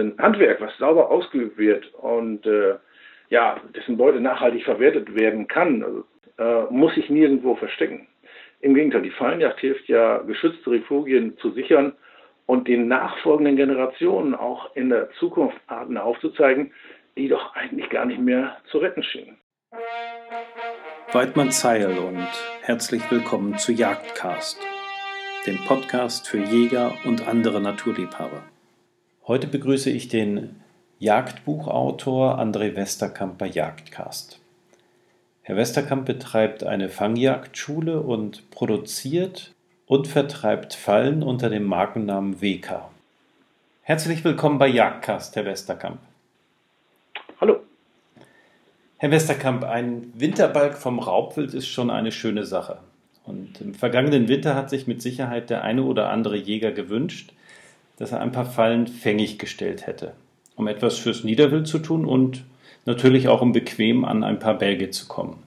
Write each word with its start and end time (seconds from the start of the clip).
ein 0.00 0.14
Handwerk, 0.18 0.60
was 0.60 0.76
sauber 0.78 1.10
ausgeübt 1.10 1.58
wird 1.58 1.92
und 1.94 2.46
äh, 2.46 2.74
ja, 3.30 3.60
dessen 3.74 3.96
Beute 3.96 4.20
nachhaltig 4.20 4.64
verwertet 4.64 5.14
werden 5.14 5.48
kann, 5.48 5.82
also, 5.82 6.04
äh, 6.38 6.72
muss 6.72 6.94
sich 6.94 7.10
nirgendwo 7.10 7.56
verstecken. 7.56 8.06
Im 8.60 8.74
Gegenteil, 8.74 9.02
die 9.02 9.10
Fallenjagd 9.10 9.60
hilft 9.60 9.88
ja, 9.88 10.18
geschützte 10.18 10.70
Refugien 10.70 11.36
zu 11.38 11.50
sichern 11.50 11.92
und 12.46 12.68
den 12.68 12.88
nachfolgenden 12.88 13.56
Generationen 13.56 14.34
auch 14.34 14.74
in 14.76 14.88
der 14.88 15.10
Zukunft 15.18 15.56
Arten 15.66 15.98
aufzuzeigen, 15.98 16.72
die 17.16 17.28
doch 17.28 17.54
eigentlich 17.54 17.90
gar 17.90 18.04
nicht 18.04 18.20
mehr 18.20 18.56
zu 18.70 18.78
retten 18.78 19.02
schienen. 19.02 19.36
Weidmann 21.12 21.50
Zeil 21.50 21.98
und 21.98 22.28
herzlich 22.62 23.02
willkommen 23.10 23.58
zu 23.58 23.72
Jagdcast, 23.72 24.60
dem 25.46 25.58
Podcast 25.66 26.28
für 26.28 26.38
Jäger 26.38 26.92
und 27.04 27.26
andere 27.26 27.60
Naturliebhaber. 27.60 28.42
Heute 29.28 29.48
begrüße 29.48 29.90
ich 29.90 30.06
den 30.06 30.54
Jagdbuchautor 31.00 32.38
André 32.38 32.76
Westerkamp 32.76 33.38
bei 33.38 33.48
Jagdcast. 33.48 34.38
Herr 35.42 35.56
Westerkamp 35.56 36.06
betreibt 36.06 36.62
eine 36.62 36.88
Fangjagdschule 36.88 38.02
und 38.02 38.48
produziert 38.52 39.52
und 39.86 40.06
vertreibt 40.06 40.74
Fallen 40.74 41.24
unter 41.24 41.50
dem 41.50 41.64
Markennamen 41.64 42.40
WK. 42.40 42.88
Herzlich 43.82 44.22
willkommen 44.22 44.60
bei 44.60 44.68
Jagdcast, 44.68 45.34
Herr 45.34 45.44
Westerkamp. 45.44 45.98
Hallo. 47.40 47.56
Herr 48.98 49.10
Westerkamp, 49.10 49.64
ein 49.64 50.12
Winterbalg 50.14 50.78
vom 50.78 51.00
Raubwild 51.00 51.52
ist 51.52 51.66
schon 51.66 51.90
eine 51.90 52.12
schöne 52.12 52.44
Sache. 52.44 52.78
Und 53.24 53.60
im 53.60 53.74
vergangenen 53.74 54.28
Winter 54.28 54.54
hat 54.54 54.70
sich 54.70 54.86
mit 54.86 55.02
Sicherheit 55.02 55.50
der 55.50 55.64
eine 55.64 55.82
oder 55.82 56.10
andere 56.10 56.36
Jäger 56.36 56.70
gewünscht, 56.70 57.32
dass 57.98 58.12
er 58.12 58.20
ein 58.20 58.32
paar 58.32 58.46
Fallen 58.46 58.86
fängig 58.86 59.38
gestellt 59.38 59.86
hätte 59.86 60.14
um 60.56 60.66
etwas 60.66 60.98
fürs 60.98 61.22
Niederwild 61.22 61.68
zu 61.68 61.78
tun 61.78 62.04
und 62.04 62.44
natürlich 62.86 63.28
auch 63.28 63.42
um 63.42 63.52
bequem 63.52 64.04
an 64.04 64.24
ein 64.24 64.38
paar 64.38 64.58
Bälge 64.58 64.90
zu 64.90 65.06
kommen. 65.06 65.42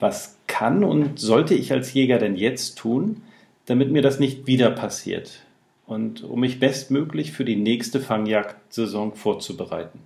Was 0.00 0.40
kann 0.48 0.82
und 0.82 1.20
sollte 1.20 1.54
ich 1.54 1.72
als 1.72 1.94
Jäger 1.94 2.18
denn 2.18 2.34
jetzt 2.34 2.76
tun, 2.76 3.22
damit 3.66 3.92
mir 3.92 4.02
das 4.02 4.18
nicht 4.18 4.46
wieder 4.46 4.70
passiert 4.70 5.44
und 5.86 6.24
um 6.24 6.40
mich 6.40 6.58
bestmöglich 6.58 7.32
für 7.32 7.44
die 7.44 7.56
nächste 7.56 8.00
Fangjagdsaison 8.00 9.14
vorzubereiten? 9.14 10.00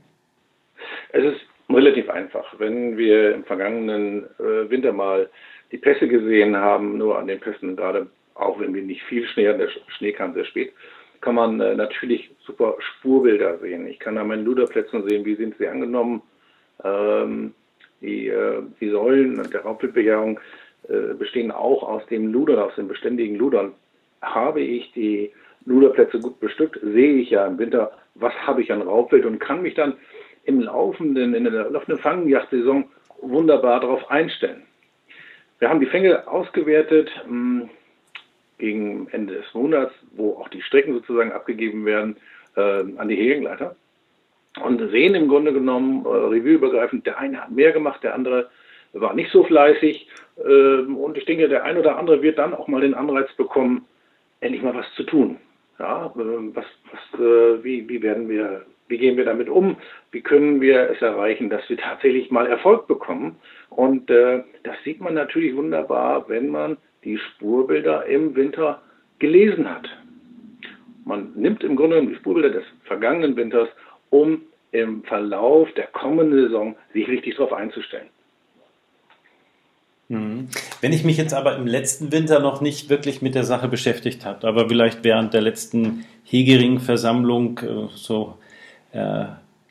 Es 1.13 1.25
ist 1.25 1.41
relativ 1.71 2.11
einfach. 2.11 2.45
Wenn 2.59 2.99
wir 2.99 3.35
im 3.35 3.45
vergangenen 3.45 4.25
äh, 4.39 4.69
Winter 4.69 4.93
mal 4.93 5.31
die 5.73 5.79
Pässe 5.79 6.09
gesehen 6.09 6.57
haben, 6.57 6.99
nur 6.99 7.19
an 7.19 7.27
den 7.27 7.41
Pässen, 7.41 7.77
gerade 7.77 8.09
auch 8.35 8.61
wenn 8.61 8.75
wir 8.75 8.83
nicht 8.83 9.03
viel 9.05 9.27
Schnee, 9.29 9.45
der 9.45 9.69
Schnee 9.97 10.13
kam 10.13 10.35
sehr 10.35 10.45
spät, 10.45 10.73
kann 11.27 11.35
man 11.35 11.61
äh, 11.61 11.75
natürlich 11.75 12.31
super 12.47 12.77
Spurbilder 12.79 13.59
sehen. 13.59 13.89
Ich 13.89 13.99
kann 13.99 14.17
an 14.17 14.29
meinen 14.29 14.45
Luderplätzen 14.45 15.03
sehen, 15.09 15.25
wie 15.25 15.35
sind 15.35 15.59
sie 15.59 15.67
angenommen. 15.67 16.23
Ähm, 16.85 17.53
die, 18.01 18.29
äh, 18.29 18.63
die 18.81 18.91
Säulen 18.91 19.43
der 19.51 19.63
Raubwildbejahung 19.63 20.39
äh, 20.89 21.15
bestehen 21.19 21.51
auch 21.51 21.83
aus 21.83 22.07
dem 22.07 22.33
Ludern, 22.33 22.61
aus 22.61 22.77
den 22.77 22.87
beständigen 22.87 23.35
Ludern. 23.35 23.73
Habe 24.23 24.61
ich 24.61 24.93
die 24.93 25.33
Luderplätze 25.65 26.21
gut 26.21 26.39
bestückt, 26.39 26.79
sehe 26.81 27.15
ich 27.15 27.31
ja 27.31 27.45
im 27.45 27.59
Winter, 27.59 27.91
was 28.15 28.33
habe 28.47 28.63
ich 28.63 28.71
an 28.71 28.83
Raubwild 28.83 29.27
und 29.27 29.41
kann 29.41 29.63
mich 29.63 29.75
dann 29.75 29.95
im 30.45 30.61
laufenden, 30.61 31.35
in 31.35 31.43
der 31.43 31.71
laufenden 31.71 32.01
Fangjagdsaison 32.01 32.85
wunderbar 33.21 33.81
darauf 33.81 34.09
einstellen. 34.13 34.63
Wir 35.59 35.71
haben 35.71 35.81
die 35.81 35.87
Fänge 35.87 36.29
ausgewertet. 36.29 37.11
Mh, 37.27 37.63
hm, 37.63 37.71
gegen 38.59 39.09
Ende 39.13 39.35
des 39.35 39.55
Monats, 39.55 39.93
wo 40.13 40.35
auch 40.35 40.49
die 40.49 40.63
Strecken 40.63 40.95
sozusagen 40.95 41.33
abgegeben 41.33 41.85
werden 41.85 42.17
äh, 42.57 42.85
an 42.97 43.09
die 43.09 43.17
Hegenleiter 43.17 43.77
und 44.63 44.79
sehen 44.91 45.15
im 45.15 45.29
Grunde 45.29 45.53
genommen 45.53 46.05
äh, 46.05 46.09
revueübergreifend, 46.09 47.07
der 47.07 47.19
eine 47.19 47.43
hat 47.43 47.51
mehr 47.51 47.73
gemacht, 47.73 48.03
der 48.03 48.15
andere 48.15 48.51
war 48.93 49.15
nicht 49.15 49.31
so 49.31 49.45
fleißig 49.45 50.09
äh, 50.39 50.81
und 50.81 51.17
ich 51.17 51.25
denke, 51.25 51.49
der 51.49 51.65
eine 51.65 51.81
oder 51.81 51.99
andere 51.99 52.23
wird 52.23 52.39
dann 52.39 52.55
auch 52.55 52.69
mal 52.69 52.81
den 52.81 52.95
Anreiz 52.95 53.33
bekommen, 53.37 53.87
endlich 54.41 54.63
mal 54.63 54.75
was 54.75 54.91
zu 54.95 55.03
tun. 55.03 55.39
Ja, 55.79 56.07
äh, 56.07 56.55
was, 56.55 56.65
was, 56.91 57.21
äh, 57.21 57.63
wie, 57.63 57.89
wie 57.89 58.03
werden 58.03 58.29
wir, 58.29 58.65
wie 58.89 58.99
gehen 58.99 59.17
wir 59.17 59.25
damit 59.25 59.49
um? 59.49 59.77
Wie 60.11 60.23
können 60.23 60.61
wir 60.61 60.91
es 60.91 61.03
erreichen, 61.03 61.51
dass 61.51 61.69
wir 61.69 61.77
tatsächlich 61.77 62.31
mal 62.31 62.47
Erfolg 62.47 62.87
bekommen? 62.87 63.37
Und 63.69 64.11
äh, 64.11 64.43
das 64.63 64.77
sieht 64.85 65.01
man 65.01 65.15
natürlich 65.15 65.55
wunderbar, 65.55 66.29
wenn 66.29 66.49
man 66.49 66.79
die 67.07 67.19
Spurbilder 67.19 68.05
im 68.07 68.35
Winter 68.35 68.83
gelesen 69.21 69.71
hat. 69.71 69.89
Man 71.05 71.33
nimmt 71.37 71.63
im 71.63 71.77
Grunde 71.77 71.97
genommen 71.97 72.13
die 72.13 72.19
Spurbilder 72.19 72.51
des 72.51 72.65
vergangenen 72.85 73.37
Winters, 73.37 73.69
um 74.11 74.43
im 74.73 75.05
Verlauf 75.05 75.73
der 75.75 75.87
kommenden 75.87 76.43
Saison 76.43 76.77
sich 76.93 77.07
richtig 77.07 77.37
darauf 77.37 77.53
einzustellen. 77.53 78.09
Mhm. 80.09 80.49
Wenn 80.81 80.93
ich 80.93 81.05
mich 81.05 81.17
jetzt 81.17 81.33
aber 81.33 81.57
im 81.57 81.67
letzten 81.67 82.13
Winter 82.13 82.41
noch 82.41 82.61
nicht 82.61 82.91
wirklich 82.91 83.23
mit 83.23 83.35
der 83.35 83.45
Sache 83.45 83.69
beschäftigt 83.69 84.25
habe, 84.27 84.47
aber 84.47 84.69
vielleicht 84.69 85.05
während 85.05 85.33
der 85.33 85.41
letzten 85.43 86.05
Hegering-Versammlung 86.25 87.61
äh, 87.61 87.89
so 87.95 88.37
äh, 88.93 89.27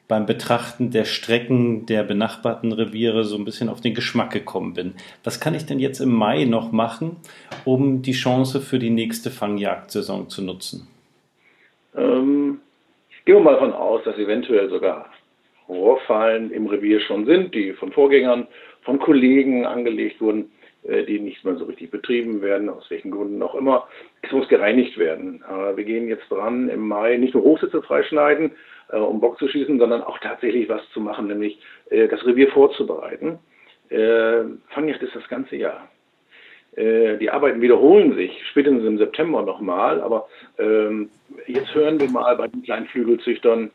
beim 0.07 0.25
Betrachten 0.25 0.91
der 0.91 1.05
Strecken 1.05 1.85
der 1.85 2.03
benachbarten 2.03 2.71
Reviere 2.71 3.23
so 3.23 3.37
ein 3.37 3.45
bisschen 3.45 3.69
auf 3.69 3.81
den 3.81 3.95
Geschmack 3.95 4.31
gekommen 4.31 4.73
bin. 4.73 4.93
Was 5.23 5.39
kann 5.39 5.55
ich 5.55 5.65
denn 5.65 5.79
jetzt 5.79 5.99
im 5.99 6.13
Mai 6.13 6.45
noch 6.45 6.71
machen, 6.71 7.17
um 7.63 8.01
die 8.01 8.11
Chance 8.11 8.61
für 8.61 8.79
die 8.79 8.91
nächste 8.91 9.31
Fangjagdsaison 9.31 10.29
zu 10.29 10.43
nutzen? 10.43 10.87
Ähm, 11.95 12.59
gehen 13.25 13.35
wir 13.35 13.41
mal 13.41 13.53
davon 13.53 13.73
aus, 13.73 14.01
dass 14.03 14.17
eventuell 14.17 14.69
sogar 14.69 15.09
Rohrfallen 15.67 16.51
im 16.51 16.67
Revier 16.67 16.99
schon 17.01 17.25
sind, 17.25 17.55
die 17.55 17.73
von 17.73 17.91
Vorgängern, 17.91 18.47
von 18.83 18.99
Kollegen 18.99 19.65
angelegt 19.65 20.21
wurden, 20.21 20.51
die 20.87 21.19
nicht 21.19 21.43
mehr 21.43 21.55
so 21.55 21.65
richtig 21.65 21.89
betrieben 21.89 22.41
werden, 22.41 22.69
aus 22.69 22.89
welchen 22.89 23.11
Gründen 23.11 23.41
auch 23.41 23.55
immer. 23.55 23.87
Es 24.21 24.31
muss 24.31 24.47
gereinigt 24.47 24.97
werden. 24.99 25.43
Wir 25.75 25.83
gehen 25.83 26.07
jetzt 26.07 26.29
dran, 26.29 26.69
im 26.69 26.87
Mai 26.87 27.17
nicht 27.17 27.33
nur 27.33 27.43
Hochsitze 27.43 27.81
freischneiden, 27.81 28.51
äh, 28.89 28.97
um 28.97 29.19
Bock 29.19 29.37
zu 29.37 29.47
schießen, 29.47 29.79
sondern 29.79 30.03
auch 30.03 30.19
tatsächlich 30.19 30.69
was 30.69 30.87
zu 30.91 31.01
machen, 31.01 31.27
nämlich 31.27 31.59
äh, 31.89 32.07
das 32.07 32.25
Revier 32.25 32.49
vorzubereiten. 32.49 33.39
Äh, 33.89 34.43
Fangjagd 34.69 35.03
ist 35.03 35.15
das 35.15 35.27
ganze 35.27 35.55
Jahr. 35.55 35.89
Äh, 36.75 37.17
die 37.17 37.29
Arbeiten 37.29 37.61
wiederholen 37.61 38.15
sich, 38.15 38.31
spätestens 38.49 38.83
im 38.85 38.97
September 38.97 39.41
nochmal, 39.41 40.01
aber 40.01 40.27
ähm, 40.59 41.09
jetzt 41.47 41.73
hören 41.73 41.99
wir 41.99 42.09
mal 42.09 42.35
bei 42.35 42.47
den 42.47 42.63
kleinen 42.63 42.87
Flügelzüchtern, 42.87 43.71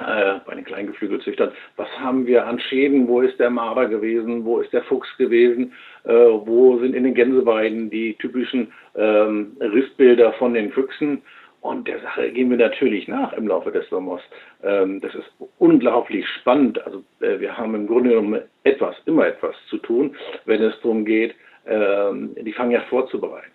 äh, 0.00 0.40
bei 0.46 0.54
den 0.54 0.64
kleinen 0.64 0.88
Geflügelzüchtern, 0.88 1.52
was 1.76 1.88
haben 1.98 2.26
wir 2.26 2.46
an 2.46 2.60
Schäden, 2.60 3.08
wo 3.08 3.20
ist 3.20 3.38
der 3.38 3.50
Marder 3.50 3.86
gewesen, 3.86 4.44
wo 4.44 4.60
ist 4.60 4.72
der 4.72 4.82
Fuchs 4.84 5.08
gewesen, 5.16 5.72
äh, 6.04 6.12
wo 6.12 6.78
sind 6.78 6.94
in 6.94 7.04
den 7.04 7.14
Gänseweiden 7.14 7.90
die 7.90 8.14
typischen 8.14 8.72
ähm, 8.96 9.56
Rissbilder 9.60 10.32
von 10.34 10.54
den 10.54 10.72
Füchsen 10.72 11.22
und 11.60 11.88
der 11.88 12.00
Sache 12.00 12.30
gehen 12.30 12.50
wir 12.50 12.56
natürlich 12.56 13.08
nach 13.08 13.32
im 13.32 13.48
Laufe 13.48 13.72
des 13.72 13.88
Sommers. 13.88 14.22
Ähm, 14.62 15.00
das 15.00 15.14
ist 15.14 15.30
unglaublich 15.58 16.26
spannend. 16.40 16.84
Also 16.84 17.02
äh, 17.20 17.40
wir 17.40 17.56
haben 17.56 17.74
im 17.74 17.86
Grunde 17.86 18.10
genommen 18.10 18.42
etwas, 18.62 18.94
immer 19.06 19.26
etwas 19.26 19.56
zu 19.68 19.78
tun, 19.78 20.14
wenn 20.44 20.62
es 20.62 20.74
darum 20.80 21.04
geht, 21.04 21.34
ähm, 21.66 22.34
die 22.40 22.52
Fangjagd 22.52 22.88
vorzubereiten. 22.88 23.50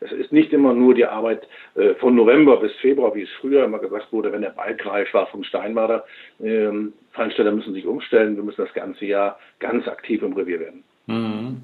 Es 0.00 0.12
ist 0.12 0.32
nicht 0.32 0.52
immer 0.52 0.74
nur 0.74 0.94
die 0.94 1.04
Arbeit 1.04 1.46
äh, 1.74 1.94
von 1.94 2.14
November 2.14 2.58
bis 2.58 2.72
Februar, 2.76 3.14
wie 3.14 3.22
es 3.22 3.30
früher 3.40 3.64
immer 3.64 3.78
gesagt 3.78 4.12
wurde, 4.12 4.32
wenn 4.32 4.42
der 4.42 4.50
Balk 4.50 4.84
reif 4.86 5.12
war 5.12 5.26
vom 5.26 5.42
Steinmarder. 5.44 6.04
Ähm, 6.40 6.92
Fallsteller 7.12 7.52
müssen 7.52 7.74
sich 7.74 7.86
umstellen. 7.86 8.36
Wir 8.36 8.44
müssen 8.44 8.64
das 8.64 8.74
ganze 8.74 9.06
Jahr 9.06 9.38
ganz 9.58 9.88
aktiv 9.88 10.22
im 10.22 10.32
Revier 10.34 10.60
werden. 10.60 10.84
Mhm. 11.06 11.62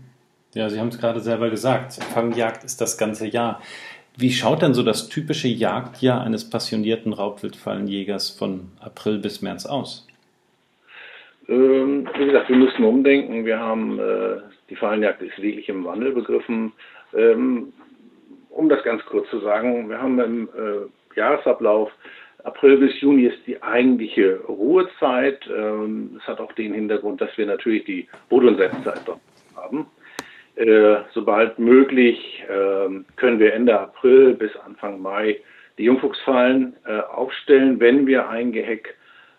Ja, 0.54 0.68
Sie 0.68 0.78
haben 0.78 0.88
es 0.88 0.98
gerade 0.98 1.20
selber 1.20 1.50
gesagt. 1.50 1.94
Fangjagd 1.94 2.64
ist 2.64 2.80
das 2.80 2.96
ganze 2.96 3.26
Jahr. 3.26 3.60
Wie 4.16 4.30
schaut 4.30 4.62
denn 4.62 4.74
so 4.74 4.84
das 4.84 5.08
typische 5.08 5.48
Jagdjahr 5.48 6.22
eines 6.22 6.48
passionierten 6.48 7.12
Raubwildfallenjägers 7.12 8.30
von 8.30 8.70
April 8.80 9.18
bis 9.18 9.42
März 9.42 9.66
aus? 9.66 10.06
Ähm, 11.48 12.08
wie 12.16 12.26
gesagt, 12.26 12.48
wir 12.48 12.56
müssen 12.56 12.84
umdenken. 12.84 13.44
Wir 13.44 13.58
haben 13.58 13.98
äh, 13.98 14.36
die 14.70 14.76
Fallenjagd 14.76 15.20
ist 15.22 15.40
wirklich 15.42 15.68
im 15.68 15.84
Wandel 15.84 16.12
begriffen. 16.12 16.72
Ähm, 17.14 17.72
um 18.54 18.68
das 18.68 18.82
ganz 18.84 19.04
kurz 19.06 19.28
zu 19.30 19.40
sagen, 19.40 19.88
wir 19.88 20.00
haben 20.00 20.18
im 20.20 20.48
äh, 20.48 21.18
Jahresablauf 21.18 21.90
April 22.44 22.76
bis 22.76 23.00
Juni 23.00 23.24
ist 23.24 23.46
die 23.46 23.62
eigentliche 23.62 24.40
Ruhezeit. 24.46 25.40
Ähm, 25.48 26.10
das 26.14 26.26
hat 26.26 26.40
auch 26.40 26.52
den 26.52 26.74
Hintergrund, 26.74 27.20
dass 27.20 27.36
wir 27.36 27.46
natürlich 27.46 27.84
die 27.84 28.06
Brut- 28.28 28.44
und 28.44 28.60
haben. 29.56 29.86
Äh, 30.56 30.96
sobald 31.12 31.58
möglich 31.58 32.44
äh, 32.48 33.02
können 33.16 33.38
wir 33.38 33.54
Ende 33.54 33.78
April 33.78 34.34
bis 34.34 34.54
Anfang 34.56 35.00
Mai 35.00 35.40
die 35.78 35.84
Jungfuchsfallen 35.84 36.76
äh, 36.86 37.00
aufstellen, 37.00 37.80
wenn 37.80 38.06
wir 38.06 38.28
ein 38.28 38.52
Geheck 38.52 38.94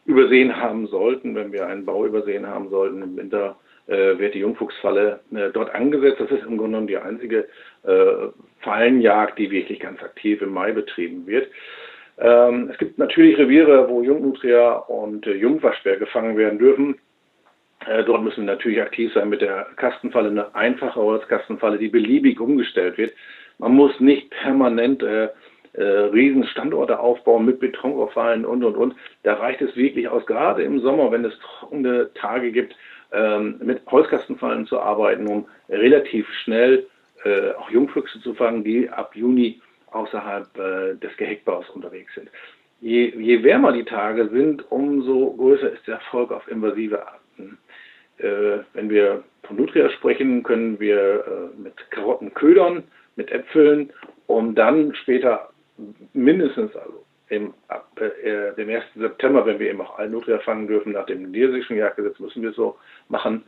übersehen 0.06 0.56
haben 0.56 0.88
sollten, 0.88 1.35
wenn 1.35 1.53
wir 1.53 1.68
einen 1.68 1.85
Bau 1.85 2.06
übersehen 2.06 2.45
haben 2.45 2.69
sollten 2.69 3.01
im 3.01 3.15
Winter, 3.15 3.56
äh, 3.87 4.17
wird 4.17 4.33
die 4.33 4.39
Jungfuchsfalle 4.39 5.19
äh, 5.33 5.49
dort 5.51 5.73
angesetzt. 5.73 6.19
Das 6.19 6.31
ist 6.31 6.43
im 6.43 6.57
Grunde 6.57 6.77
genommen 6.77 6.87
die 6.87 6.97
einzige 6.97 7.47
äh, 7.83 8.27
Fallenjagd, 8.61 9.37
die 9.37 9.51
wirklich 9.51 9.79
ganz 9.79 10.01
aktiv 10.01 10.41
im 10.41 10.53
Mai 10.53 10.71
betrieben 10.71 11.27
wird. 11.27 11.47
Ähm, 12.17 12.69
es 12.71 12.77
gibt 12.77 12.97
natürlich 12.97 13.37
Reviere, 13.37 13.89
wo 13.89 14.01
Jungnutria 14.01 14.73
und 14.73 15.27
äh, 15.27 15.33
Jungwaschbär 15.33 15.97
gefangen 15.97 16.37
werden 16.37 16.59
dürfen. 16.59 16.95
Äh, 17.85 18.03
dort 18.03 18.23
müssen 18.23 18.45
wir 18.45 18.53
natürlich 18.53 18.81
aktiv 18.81 19.11
sein 19.13 19.29
mit 19.29 19.41
der 19.41 19.67
Kastenfalle, 19.75 20.29
eine 20.29 20.55
einfache 20.55 20.99
Holzkastenfalle, 20.99 21.77
die 21.77 21.89
beliebig 21.89 22.39
umgestellt 22.39 22.97
wird. 22.97 23.13
Man 23.57 23.73
muss 23.73 23.99
nicht 23.99 24.29
permanent 24.31 25.03
äh, 25.77 25.83
Riesenstandorte 25.83 27.00
aufbauen 27.00 27.45
mit 27.45 27.60
Betonrohrfallen 27.60 28.45
und, 28.45 28.63
und, 28.63 28.75
und. 28.75 28.95
Da 29.24 29.36
reicht 29.36 29.62
es 29.62 29.75
wirklich 29.75 30.07
aus, 30.07 30.25
gerade 30.25 30.63
im 30.63 30.80
Sommer, 30.80 31.12
wenn 31.12 31.25
es 31.25 31.38
trockene 31.39 32.12
Tage 32.13 32.51
gibt, 32.51 32.75
ähm, 33.12 33.60
mit 33.63 33.81
Holzkastenfallen 33.88 34.66
zu 34.68 34.80
arbeiten, 34.80 35.27
um 35.27 35.45
relativ 35.69 36.27
schnell 36.44 36.88
äh, 37.24 37.51
auch 37.51 37.69
Jungfüchse 37.69 38.22
zu 38.22 38.33
fangen, 38.33 38.63
die 38.63 38.89
ab 38.89 39.16
Juni 39.16 39.62
außerhalb 39.92 40.57
äh, 40.57 40.95
des 40.95 41.16
Geheckbaus 41.18 41.69
unterwegs 41.69 42.13
sind. 42.13 42.30
Je, 42.81 43.13
je, 43.18 43.44
wärmer 43.44 43.71
die 43.71 43.86
Tage 43.86 44.28
sind, 44.30 44.69
umso 44.69 45.33
größer 45.33 45.71
ist 45.71 45.88
der 45.88 45.95
Erfolg 45.95 46.31
auf 46.31 46.48
invasive 46.50 47.07
Arten. 47.07 47.57
Äh, 48.18 48.60
wenn 48.74 48.89
wir 48.89 49.24
von 49.44 49.56
Nutria 49.56 49.89
sprechen, 49.89 50.44
können 50.44 50.80
wir 50.80 51.25
äh, 51.25 51.62
mit 51.62 51.74
Karotten 51.92 52.33
ködern, 52.33 52.83
mit 53.16 53.31
Äpfeln, 53.31 53.92
um 54.28 54.56
dann 54.56 54.94
später 54.95 55.50
mindestens 56.13 56.75
also 56.75 57.04
im, 57.30 57.54
ab 57.68 57.89
äh, 58.00 58.54
dem 58.56 58.69
1. 58.69 58.83
September, 58.95 59.45
wenn 59.45 59.60
wir 59.60 59.69
eben 59.69 59.81
auch 59.81 59.98
Alnutria 59.98 60.39
fangen 60.39 60.68
dürfen, 60.68 60.94
nach 60.94 61.06
dem 61.06 61.31
niedersächsischen 61.31 61.77
Jagdgesetz 61.77 62.19
müssen 62.19 62.44
wir 62.44 62.51
so 62.51 62.77
machen, 63.10 63.44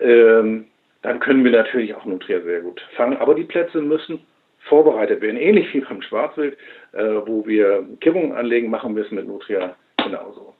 ähm, 0.00 0.66
dann 1.02 1.20
können 1.20 1.44
wir 1.44 1.52
natürlich 1.52 1.94
auch 1.94 2.04
Nutria 2.04 2.40
sehr 2.40 2.60
gut 2.60 2.80
fangen. 2.96 3.16
Aber 3.18 3.34
die 3.34 3.44
Plätze 3.44 3.80
müssen 3.80 4.20
vorbereitet 4.68 5.20
werden, 5.20 5.36
ähnlich 5.36 5.72
wie 5.74 5.80
beim 5.80 6.00
Schwarzwild, 6.02 6.56
äh, 6.92 7.04
wo 7.26 7.46
wir 7.46 7.86
Kippungen 8.00 8.32
anlegen, 8.32 8.70
machen 8.70 8.96
wir 8.96 9.04
es 9.04 9.10
mit 9.10 9.26
Nutria 9.26 9.76
genauso. 10.02 10.54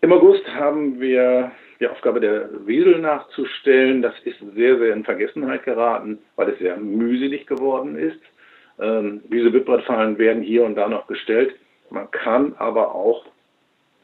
Im 0.00 0.12
August 0.12 0.46
haben 0.48 1.00
wir 1.00 1.52
die 1.80 1.86
Aufgabe 1.86 2.20
der 2.20 2.48
Wiesel 2.66 2.98
nachzustellen. 2.98 4.02
Das 4.02 4.14
ist 4.24 4.36
sehr, 4.54 4.78
sehr 4.78 4.92
in 4.92 5.04
Vergessenheit 5.04 5.64
geraten, 5.64 6.18
weil 6.36 6.50
es 6.50 6.58
sehr 6.58 6.76
mühselig 6.76 7.46
geworden 7.46 7.96
ist. 7.96 8.20
Ähm, 8.80 9.22
diese 9.30 9.52
Wippbrettfallen 9.52 10.18
werden 10.18 10.42
hier 10.42 10.64
und 10.64 10.74
da 10.74 10.88
noch 10.88 11.06
gestellt. 11.06 11.54
Man 11.90 12.10
kann 12.10 12.54
aber 12.58 12.94
auch 12.94 13.26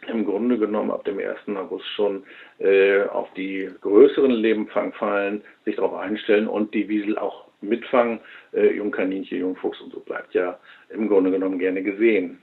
im 0.07 0.25
Grunde 0.25 0.59
genommen 0.59 0.91
ab 0.91 1.05
dem 1.05 1.19
1. 1.19 1.57
August 1.57 1.87
schon 1.95 2.23
äh, 2.59 3.03
auf 3.03 3.29
die 3.35 3.69
größeren 3.81 4.31
Lebenfangfallen 4.31 5.43
sich 5.65 5.77
darauf 5.77 5.95
einstellen 5.95 6.49
und 6.49 6.73
die 6.75 6.89
Wiesel 6.89 7.19
auch 7.19 7.47
mitfangen. 7.61 8.21
Äh, 8.53 8.75
Jungkaninchen, 8.75 9.39
Jungfuchs 9.39 9.81
und 9.81 9.93
so 9.93 10.01
bleibt 10.01 10.35
ja 10.35 10.59
im 10.91 11.09
Grunde 11.09 11.31
genommen 11.31 11.59
gerne 11.59 11.83
gesehen. 11.83 12.39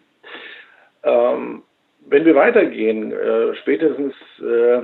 Ähm, 1.04 1.64
wenn 2.10 2.26
wir 2.26 2.36
weitergehen, 2.36 3.12
äh, 3.12 3.56
spätestens 3.56 4.14
äh, 4.40 4.82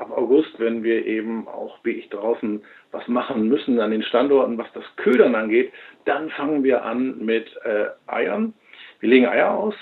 ab 0.00 0.10
August, 0.16 0.58
wenn 0.58 0.82
wir 0.82 1.04
eben 1.04 1.46
auch 1.46 1.78
wie 1.84 1.90
ich 1.90 2.08
draußen 2.08 2.62
was 2.90 3.06
machen 3.06 3.48
müssen 3.48 3.78
an 3.80 3.90
den 3.90 4.02
Standorten, 4.02 4.58
was 4.58 4.72
das 4.72 4.84
Ködern 4.96 5.34
angeht, 5.34 5.72
dann 6.06 6.30
fangen 6.30 6.64
wir 6.64 6.84
an 6.84 7.18
mit 7.18 7.46
äh, 7.64 7.86
Eiern. 8.06 8.54
Wir 9.00 9.10
legen 9.10 9.26
Eier 9.26 9.50
aus. 9.50 9.74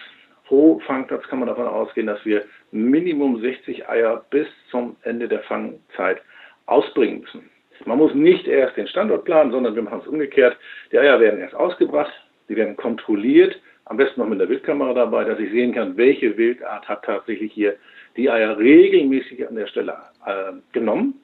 Pro 0.47 0.81
Fangplatz 0.81 1.23
kann 1.29 1.41
man 1.41 1.49
davon 1.49 1.67
ausgehen, 1.67 2.07
dass 2.07 2.25
wir 2.25 2.45
Minimum 2.71 3.41
60 3.41 3.89
Eier 3.89 4.25
bis 4.31 4.47
zum 4.71 4.97
Ende 5.03 5.29
der 5.29 5.41
Fangzeit 5.41 6.23
ausbringen 6.67 7.21
müssen. 7.21 7.51
Man 7.85 7.99
muss 7.99 8.15
nicht 8.15 8.47
erst 8.49 8.77
den 8.77 8.89
Standort 8.89 9.25
planen, 9.25 9.53
sondern 9.53 9.75
wir 9.75 9.83
machen 9.83 10.01
es 10.03 10.09
umgekehrt. 10.09 10.57
Die 10.91 10.99
Eier 10.99 11.21
werden 11.21 11.41
erst 11.41 11.55
ausgebracht, 11.55 12.13
sie 12.49 12.57
werden 12.57 12.77
kontrolliert, 12.77 13.59
am 13.85 13.97
besten 13.97 14.21
noch 14.21 14.29
mit 14.29 14.41
der 14.41 14.49
Wildkamera 14.49 14.93
dabei, 14.95 15.25
dass 15.25 15.39
ich 15.39 15.51
sehen 15.51 15.75
kann, 15.75 15.97
welche 15.97 16.37
Wildart 16.37 16.89
hat 16.89 17.05
tatsächlich 17.05 17.53
hier 17.53 17.77
die 18.19 18.29
Eier 18.29 18.59
regelmäßig 18.59 19.49
an 19.49 19.55
der 19.55 19.69
Stelle 19.69 19.97
äh, 20.27 20.53
genommen. 20.73 21.15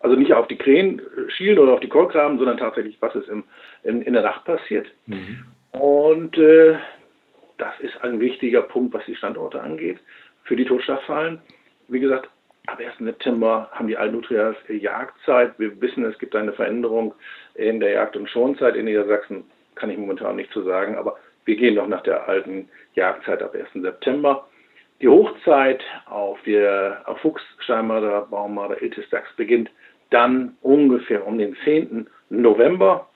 Also 0.00 0.16
nicht 0.16 0.32
auf 0.32 0.46
die 0.48 0.56
Krähen 0.56 1.02
schielen 1.28 1.58
oder 1.58 1.72
auf 1.72 1.80
die 1.80 1.88
Korkraben, 1.88 2.38
sondern 2.38 2.58
tatsächlich, 2.58 2.96
was 3.00 3.14
ist 3.14 3.28
im, 3.28 3.44
in, 3.82 4.02
in 4.02 4.12
der 4.12 4.22
Nacht 4.22 4.44
passiert. 4.44 4.86
Mhm. 5.06 5.44
Und 5.72 6.38
äh, 6.38 6.76
das 7.58 7.72
ist 7.80 8.02
ein 8.02 8.20
wichtiger 8.20 8.62
Punkt, 8.62 8.94
was 8.94 9.04
die 9.06 9.16
Standorte 9.16 9.60
angeht. 9.60 9.98
Für 10.44 10.56
die 10.56 10.64
Totschlagfallen, 10.64 11.40
wie 11.88 12.00
gesagt, 12.00 12.28
ab 12.66 12.78
1. 12.78 12.98
September 12.98 13.68
haben 13.72 13.88
die 13.88 13.96
Alnutrias 13.96 14.56
Jagdzeit. 14.68 15.58
Wir 15.58 15.80
wissen, 15.80 16.04
es 16.04 16.18
gibt 16.18 16.36
eine 16.36 16.52
Veränderung 16.52 17.14
in 17.54 17.80
der 17.80 17.92
Jagd- 17.92 18.16
und 18.16 18.28
Schonzeit 18.28 18.76
in 18.76 18.84
Niedersachsen. 18.84 19.44
Kann 19.74 19.90
ich 19.90 19.98
momentan 19.98 20.36
nicht 20.36 20.52
zu 20.52 20.62
sagen, 20.62 20.96
aber 20.96 21.16
wir 21.44 21.56
gehen 21.56 21.74
noch 21.74 21.88
nach 21.88 22.02
der 22.02 22.28
alten 22.28 22.68
Jagdzeit 22.94 23.42
ab 23.42 23.54
1. 23.54 23.82
September. 23.82 24.46
Die 25.00 25.08
Hochzeit 25.08 25.82
auf, 26.06 26.40
der, 26.42 27.02
auf 27.06 27.18
Fuchs, 27.20 27.42
Steinmarder, 27.58 28.22
Baummarder, 28.30 28.80
Iltis-Dachs 28.80 29.34
beginnt 29.36 29.70
dann 30.10 30.56
ungefähr 30.62 31.26
um 31.26 31.38
den 31.38 31.56
10. 31.64 32.06
November. 32.30 33.08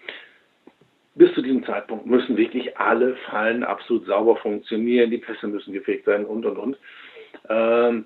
Bis 1.14 1.32
zu 1.34 1.42
diesem 1.42 1.64
Zeitpunkt 1.64 2.06
müssen 2.06 2.36
wirklich 2.36 2.76
alle 2.78 3.16
Fallen 3.28 3.64
absolut 3.64 4.06
sauber 4.06 4.36
funktionieren, 4.36 5.10
die 5.10 5.18
Pässe 5.18 5.48
müssen 5.48 5.72
gefegt 5.72 6.04
sein 6.04 6.24
und 6.24 6.46
und 6.46 6.58
und. 6.58 6.78
Ähm, 7.48 8.04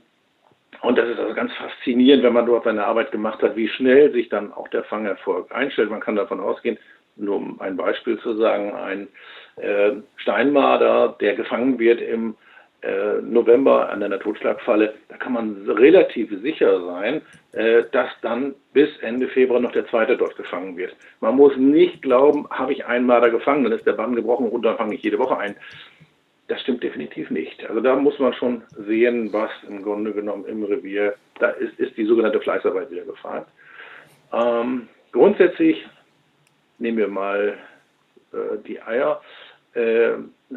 und 0.80 0.98
das 0.98 1.08
ist 1.08 1.18
also 1.18 1.34
ganz 1.34 1.52
faszinierend, 1.52 2.24
wenn 2.24 2.32
man 2.32 2.46
dort 2.46 2.64
seine 2.64 2.84
Arbeit 2.84 3.12
gemacht 3.12 3.42
hat, 3.42 3.54
wie 3.56 3.68
schnell 3.68 4.12
sich 4.12 4.28
dann 4.28 4.52
auch 4.52 4.68
der 4.68 4.84
Fangerfolg 4.84 5.54
einstellt. 5.54 5.90
Man 5.90 6.00
kann 6.00 6.16
davon 6.16 6.40
ausgehen, 6.40 6.78
nur 7.16 7.36
um 7.36 7.60
ein 7.60 7.76
Beispiel 7.76 8.18
zu 8.18 8.34
sagen, 8.36 8.74
ein 8.74 9.08
äh, 9.56 9.92
Steinmarder, 10.16 11.16
der 11.20 11.34
gefangen 11.34 11.78
wird 11.78 12.00
im 12.00 12.34
November 13.22 13.90
an 13.90 14.02
einer 14.02 14.18
Totschlagfalle, 14.18 14.94
da 15.08 15.16
kann 15.16 15.34
man 15.34 15.68
relativ 15.68 16.30
sicher 16.42 16.84
sein, 16.84 17.22
äh, 17.52 17.84
dass 17.92 18.10
dann 18.22 18.54
bis 18.72 18.88
Ende 19.00 19.28
Februar 19.28 19.60
noch 19.60 19.72
der 19.72 19.86
zweite 19.86 20.16
dort 20.16 20.36
gefangen 20.36 20.76
wird. 20.76 20.96
Man 21.20 21.36
muss 21.36 21.56
nicht 21.56 22.02
glauben, 22.02 22.48
habe 22.50 22.72
ich 22.72 22.84
einen 22.84 23.06
Marder 23.06 23.30
gefangen, 23.30 23.64
dann 23.64 23.72
ist 23.72 23.86
der 23.86 23.92
Bann 23.92 24.16
gebrochen 24.16 24.48
und 24.48 24.62
dann 24.62 24.76
fange 24.76 24.94
ich 24.96 25.02
jede 25.02 25.18
Woche 25.18 25.38
ein. 25.38 25.54
Das 26.48 26.60
stimmt 26.60 26.82
definitiv 26.82 27.30
nicht. 27.30 27.64
Also 27.68 27.80
da 27.80 27.94
muss 27.94 28.18
man 28.18 28.34
schon 28.34 28.62
sehen, 28.86 29.32
was 29.32 29.50
im 29.68 29.82
Grunde 29.82 30.12
genommen 30.12 30.44
im 30.46 30.64
Revier, 30.64 31.14
da 31.38 31.50
ist, 31.50 31.78
ist 31.78 31.96
die 31.96 32.04
sogenannte 32.04 32.40
Fleißarbeit 32.40 32.90
wieder 32.90 33.04
gefragt. 33.04 33.48
Ähm, 34.32 34.88
grundsätzlich 35.12 35.86
nehmen 36.78 36.98
wir 36.98 37.08
mal 37.08 37.56
äh, 38.32 38.58
die 38.66 38.82
Eier. 38.82 39.20
Äh, 39.74 40.12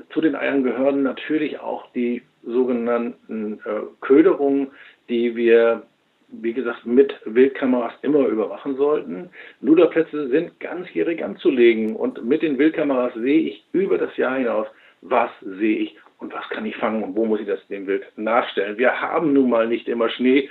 zu 0.09 0.21
den 0.21 0.35
Eiern 0.35 0.63
gehören 0.63 1.03
natürlich 1.03 1.59
auch 1.59 1.91
die 1.94 2.21
sogenannten 2.44 3.59
äh, 3.65 3.81
Köderungen, 4.01 4.67
die 5.10 5.36
wir, 5.36 5.84
wie 6.29 6.53
gesagt, 6.53 6.86
mit 6.86 7.15
Wildkameras 7.25 7.93
immer 8.01 8.27
überwachen 8.27 8.75
sollten. 8.75 9.29
Luderplätze 9.62 10.27
sind 10.27 10.60
ganzjährig 10.60 11.24
anzulegen 11.24 11.95
und 11.95 12.24
mit 12.25 12.41
den 12.41 12.57
Wildkameras 12.57 13.13
sehe 13.13 13.50
ich 13.50 13.63
über 13.72 13.98
das 13.98 14.15
Jahr 14.17 14.38
hinaus, 14.38 14.67
was 15.01 15.29
sehe 15.41 15.77
ich 15.77 15.98
und 16.19 16.34
was 16.34 16.48
kann 16.50 16.65
ich 16.65 16.75
fangen 16.77 17.03
und 17.03 17.15
wo 17.15 17.25
muss 17.25 17.39
ich 17.39 17.48
das 17.48 17.65
dem 17.67 17.88
Wild 17.88 18.05
nachstellen. 18.17 18.77
Wir 18.77 19.00
haben 19.00 19.34
nun 19.34 19.50
mal 19.50 19.67
nicht 19.67 19.88
immer 19.88 20.10
Schnee, 20.10 20.50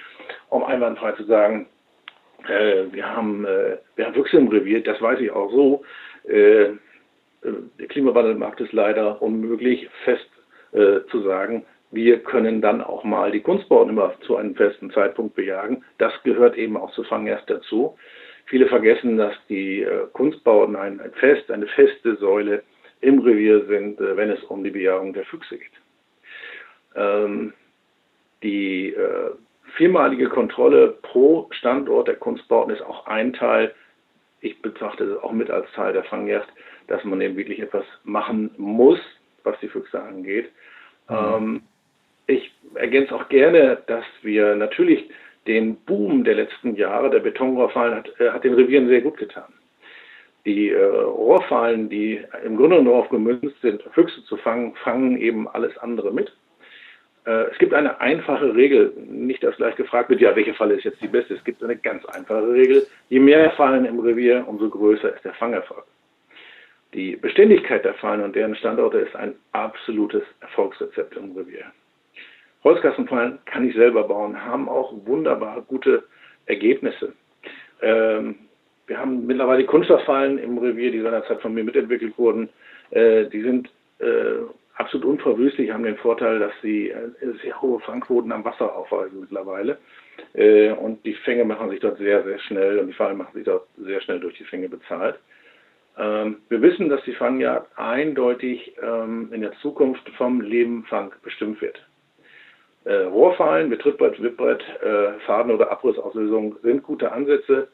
um 0.48 0.64
einwandfrei 0.64 1.12
zu 1.12 1.24
sagen, 1.24 1.66
äh, 2.48 2.84
wir 2.92 3.08
haben, 3.08 3.44
äh, 3.44 3.78
wir 3.96 4.06
haben 4.06 4.14
Füchse 4.14 4.36
im 4.36 4.48
Revier, 4.48 4.82
das 4.82 5.00
weiß 5.00 5.20
ich 5.20 5.30
auch 5.30 5.50
so. 5.50 5.84
Äh, 6.28 6.72
der 7.44 7.86
Klimawandel 7.88 8.34
macht 8.34 8.60
es 8.60 8.72
leider 8.72 9.20
unmöglich, 9.20 9.88
fest 10.04 10.28
äh, 10.72 11.00
zu 11.10 11.22
sagen, 11.22 11.64
wir 11.90 12.18
können 12.18 12.60
dann 12.60 12.80
auch 12.80 13.04
mal 13.04 13.30
die 13.30 13.40
Kunstbauten 13.40 13.90
immer 13.90 14.14
zu 14.22 14.36
einem 14.36 14.56
festen 14.56 14.90
Zeitpunkt 14.90 15.36
bejagen. 15.36 15.84
Das 15.98 16.12
gehört 16.24 16.56
eben 16.56 16.76
auch 16.76 16.90
zu 16.92 17.04
Fangerst 17.04 17.48
dazu. 17.48 17.96
Viele 18.46 18.66
vergessen, 18.66 19.16
dass 19.16 19.34
die 19.48 19.82
äh, 19.82 20.06
Kunstbauten 20.12 20.76
ein, 20.76 21.00
ein, 21.00 21.12
Fest, 21.12 21.50
eine 21.50 21.66
feste 21.68 22.16
Säule 22.16 22.62
im 23.00 23.20
Revier 23.20 23.64
sind, 23.66 24.00
äh, 24.00 24.16
wenn 24.16 24.30
es 24.30 24.42
um 24.44 24.64
die 24.64 24.70
Bejagung 24.70 25.12
der 25.12 25.24
Füchse 25.24 25.58
geht. 25.58 25.70
Ähm, 26.96 27.52
die 28.42 28.92
äh, 28.92 29.30
viermalige 29.76 30.28
Kontrolle 30.28 30.96
pro 31.02 31.48
Standort 31.52 32.08
der 32.08 32.16
Kunstbauten 32.16 32.74
ist 32.74 32.82
auch 32.82 33.06
ein 33.06 33.32
Teil. 33.32 33.74
Ich 34.40 34.60
betrachte 34.60 35.04
es 35.04 35.22
auch 35.22 35.32
mit 35.32 35.50
als 35.50 35.70
Teil 35.72 35.92
der 35.92 36.04
Fangjagd 36.04 36.48
dass 36.86 37.04
man 37.04 37.20
eben 37.20 37.36
wirklich 37.36 37.60
etwas 37.60 37.84
machen 38.04 38.50
muss, 38.56 38.98
was 39.42 39.58
die 39.60 39.68
Füchse 39.68 40.00
angeht. 40.00 40.50
Mhm. 41.08 41.16
Ähm, 41.16 41.62
ich 42.26 42.52
ergänze 42.74 43.14
auch 43.14 43.28
gerne, 43.28 43.78
dass 43.86 44.04
wir 44.22 44.54
natürlich 44.56 45.10
den 45.46 45.76
Boom 45.76 46.24
der 46.24 46.36
letzten 46.36 46.74
Jahre, 46.74 47.10
der 47.10 47.20
Betonrohrfallen, 47.20 47.96
hat, 47.96 48.20
äh, 48.20 48.30
hat 48.30 48.44
den 48.44 48.54
Revieren 48.54 48.88
sehr 48.88 49.02
gut 49.02 49.18
getan. 49.18 49.52
Die 50.46 50.70
äh, 50.70 50.84
Rohrfallen, 50.84 51.88
die 51.88 52.20
im 52.44 52.56
Grunde 52.56 52.82
nur 52.82 52.92
darauf 52.92 53.08
gemünzt 53.08 53.60
sind, 53.62 53.82
Füchse 53.92 54.24
zu 54.24 54.36
fangen, 54.36 54.74
fangen 54.76 55.18
eben 55.18 55.48
alles 55.48 55.76
andere 55.78 56.12
mit. 56.12 56.32
Äh, 57.26 57.50
es 57.50 57.58
gibt 57.58 57.72
eine 57.72 58.00
einfache 58.00 58.54
Regel, 58.54 58.92
nicht 58.96 59.42
dass 59.42 59.56
gleich 59.56 59.76
gefragt 59.76 60.10
wird, 60.10 60.20
ja, 60.20 60.34
welche 60.36 60.54
Falle 60.54 60.74
ist 60.74 60.84
jetzt 60.84 61.00
die 61.02 61.08
beste. 61.08 61.34
Es 61.34 61.44
gibt 61.44 61.62
eine 61.62 61.76
ganz 61.76 62.04
einfache 62.06 62.48
Regel. 62.52 62.86
Je 63.08 63.20
mehr 63.20 63.50
Fallen 63.52 63.84
im 63.84 64.00
Revier, 64.00 64.44
umso 64.46 64.68
größer 64.68 65.14
ist 65.14 65.24
der 65.24 65.34
Fangerfolg. 65.34 65.84
Die 66.94 67.16
Beständigkeit 67.16 67.84
der 67.84 67.94
Fallen 67.94 68.22
und 68.22 68.36
deren 68.36 68.54
Standorte 68.54 68.98
ist 68.98 69.16
ein 69.16 69.34
absolutes 69.50 70.22
Erfolgsrezept 70.40 71.16
im 71.16 71.36
Revier. 71.36 71.64
Holzkassenfallen 72.62 73.38
kann 73.46 73.68
ich 73.68 73.74
selber 73.74 74.04
bauen, 74.04 74.42
haben 74.42 74.68
auch 74.68 74.94
wunderbar 75.04 75.62
gute 75.62 76.04
Ergebnisse. 76.46 77.12
Ähm, 77.82 78.36
wir 78.86 78.98
haben 78.98 79.26
mittlerweile 79.26 79.64
Kunststofffallen 79.64 80.38
im 80.38 80.56
Revier, 80.58 80.92
die 80.92 81.00
seinerzeit 81.00 81.40
von 81.40 81.52
mir 81.52 81.64
mitentwickelt 81.64 82.16
wurden. 82.16 82.48
Äh, 82.90 83.24
die 83.26 83.42
sind 83.42 83.70
äh, 83.98 84.44
absolut 84.76 85.06
unverwüstlich, 85.06 85.72
haben 85.72 85.82
den 85.82 85.96
Vorteil, 85.96 86.38
dass 86.38 86.52
sie 86.62 86.90
äh, 86.90 87.10
sehr 87.42 87.60
hohe 87.60 87.80
Fangquoten 87.80 88.30
am 88.30 88.44
Wasser 88.44 88.74
aufweisen 88.74 89.20
mittlerweile. 89.20 89.78
Äh, 90.34 90.70
und 90.70 91.04
die 91.04 91.14
Fänge 91.14 91.44
machen 91.44 91.70
sich 91.70 91.80
dort 91.80 91.98
sehr, 91.98 92.22
sehr 92.22 92.38
schnell 92.38 92.78
und 92.78 92.86
die 92.86 92.92
Fallen 92.92 93.18
machen 93.18 93.34
sich 93.34 93.44
dort 93.44 93.66
sehr 93.78 94.00
schnell 94.00 94.20
durch 94.20 94.36
die 94.38 94.44
Fänge 94.44 94.68
bezahlt. 94.68 95.18
Ähm, 95.96 96.38
wir 96.48 96.60
wissen, 96.60 96.88
dass 96.88 97.02
die 97.04 97.12
Fangjagd 97.12 97.78
eindeutig 97.78 98.74
ähm, 98.82 99.28
in 99.32 99.42
der 99.42 99.52
Zukunft 99.62 100.08
vom 100.16 100.40
Lebenfang 100.40 101.12
bestimmt 101.22 101.60
wird. 101.60 101.80
Äh, 102.84 103.04
Rohrfallen, 103.04 103.70
Betrittbrett, 103.70 104.20
Wippbrett, 104.20 104.62
äh, 104.82 105.18
Faden- 105.26 105.52
oder 105.52 105.70
Abrissauslösung 105.70 106.56
sind 106.62 106.82
gute 106.82 107.12
Ansätze. 107.12 107.68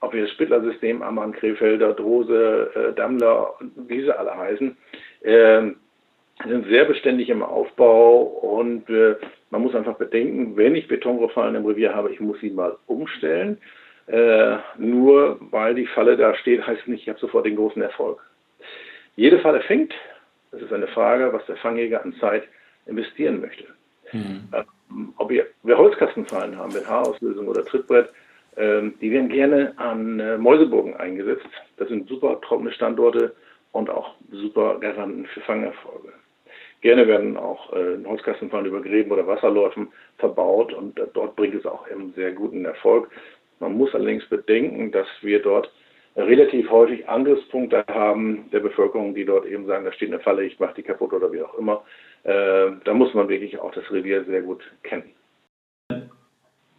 Ob 0.00 0.12
wir 0.12 0.22
das 0.22 0.32
Spittlersystem, 0.32 1.02
Ammann, 1.02 1.32
Krefelder, 1.32 1.92
Drose, 1.92 2.70
äh, 2.74 2.92
Dammler, 2.94 3.54
wie 3.88 4.02
sie 4.02 4.16
alle 4.16 4.36
heißen, 4.36 4.76
äh, 5.22 5.62
sind 6.46 6.66
sehr 6.68 6.84
beständig 6.84 7.30
im 7.30 7.42
Aufbau 7.42 8.20
und 8.20 8.84
man 9.48 9.62
muss 9.62 9.74
einfach 9.74 9.96
bedenken, 9.96 10.54
wenn 10.54 10.74
ich 10.74 10.86
Betonrohrfallen 10.86 11.54
im 11.54 11.64
Revier 11.64 11.94
habe, 11.94 12.12
ich 12.12 12.20
muss 12.20 12.38
sie 12.40 12.50
mal 12.50 12.76
umstellen. 12.86 13.56
Äh, 14.06 14.58
nur 14.78 15.38
weil 15.50 15.74
die 15.74 15.86
Falle 15.86 16.16
da 16.16 16.34
steht, 16.36 16.66
heißt 16.66 16.86
nicht, 16.86 17.02
ich 17.02 17.08
habe 17.08 17.18
sofort 17.18 17.46
den 17.46 17.56
großen 17.56 17.82
Erfolg. 17.82 18.20
Jede 19.16 19.40
Falle 19.40 19.60
fängt. 19.62 19.94
Es 20.52 20.62
ist 20.62 20.72
eine 20.72 20.86
Frage, 20.88 21.32
was 21.32 21.44
der 21.46 21.56
Fangjäger 21.56 22.02
an 22.02 22.14
Zeit 22.14 22.44
investieren 22.86 23.40
möchte. 23.40 23.64
Mhm. 24.12 24.48
Ähm, 24.52 25.14
ob 25.16 25.30
wir, 25.30 25.46
wir 25.64 25.76
Holzkastenfallen 25.76 26.56
haben 26.56 26.72
mit 26.72 26.86
Haarauslösung 26.86 27.48
oder 27.48 27.64
Trittbrett, 27.64 28.10
ähm, 28.56 28.94
die 29.00 29.10
werden 29.10 29.28
gerne 29.28 29.74
an 29.76 30.20
äh, 30.20 30.38
Mäuseburgen 30.38 30.96
eingesetzt. 30.96 31.48
Das 31.76 31.88
sind 31.88 32.08
super 32.08 32.40
trockene 32.40 32.72
Standorte 32.72 33.34
und 33.72 33.90
auch 33.90 34.14
super 34.30 34.78
Garanten 34.80 35.26
für 35.26 35.40
Fangerfolge. 35.40 36.12
Gerne 36.80 37.08
werden 37.08 37.36
auch 37.36 37.72
äh, 37.72 37.96
Holzkastenfallen 38.04 38.66
über 38.66 38.80
Gräben 38.80 39.10
oder 39.10 39.26
Wasserläufen 39.26 39.88
verbaut 40.18 40.72
und 40.72 40.98
äh, 40.98 41.06
dort 41.12 41.36
bringt 41.36 41.54
es 41.54 41.66
auch 41.66 41.86
einen 41.90 42.12
sehr 42.14 42.32
guten 42.32 42.64
Erfolg. 42.64 43.10
Man 43.60 43.76
muss 43.76 43.94
allerdings 43.94 44.28
bedenken, 44.28 44.92
dass 44.92 45.06
wir 45.22 45.40
dort 45.40 45.70
relativ 46.16 46.70
häufig 46.70 47.08
Angriffspunkte 47.08 47.84
haben 47.88 48.48
der 48.52 48.60
Bevölkerung, 48.60 49.14
die 49.14 49.24
dort 49.24 49.46
eben 49.46 49.66
sagen, 49.66 49.84
da 49.84 49.92
steht 49.92 50.08
eine 50.08 50.20
Falle, 50.20 50.44
ich 50.44 50.58
mache 50.58 50.74
die 50.76 50.82
kaputt 50.82 51.12
oder 51.12 51.30
wie 51.32 51.42
auch 51.42 51.54
immer. 51.58 51.84
Äh, 52.24 52.72
da 52.84 52.94
muss 52.94 53.12
man 53.14 53.28
wirklich 53.28 53.58
auch 53.58 53.72
das 53.72 53.90
Revier 53.90 54.24
sehr 54.24 54.42
gut 54.42 54.62
kennen. 54.82 55.10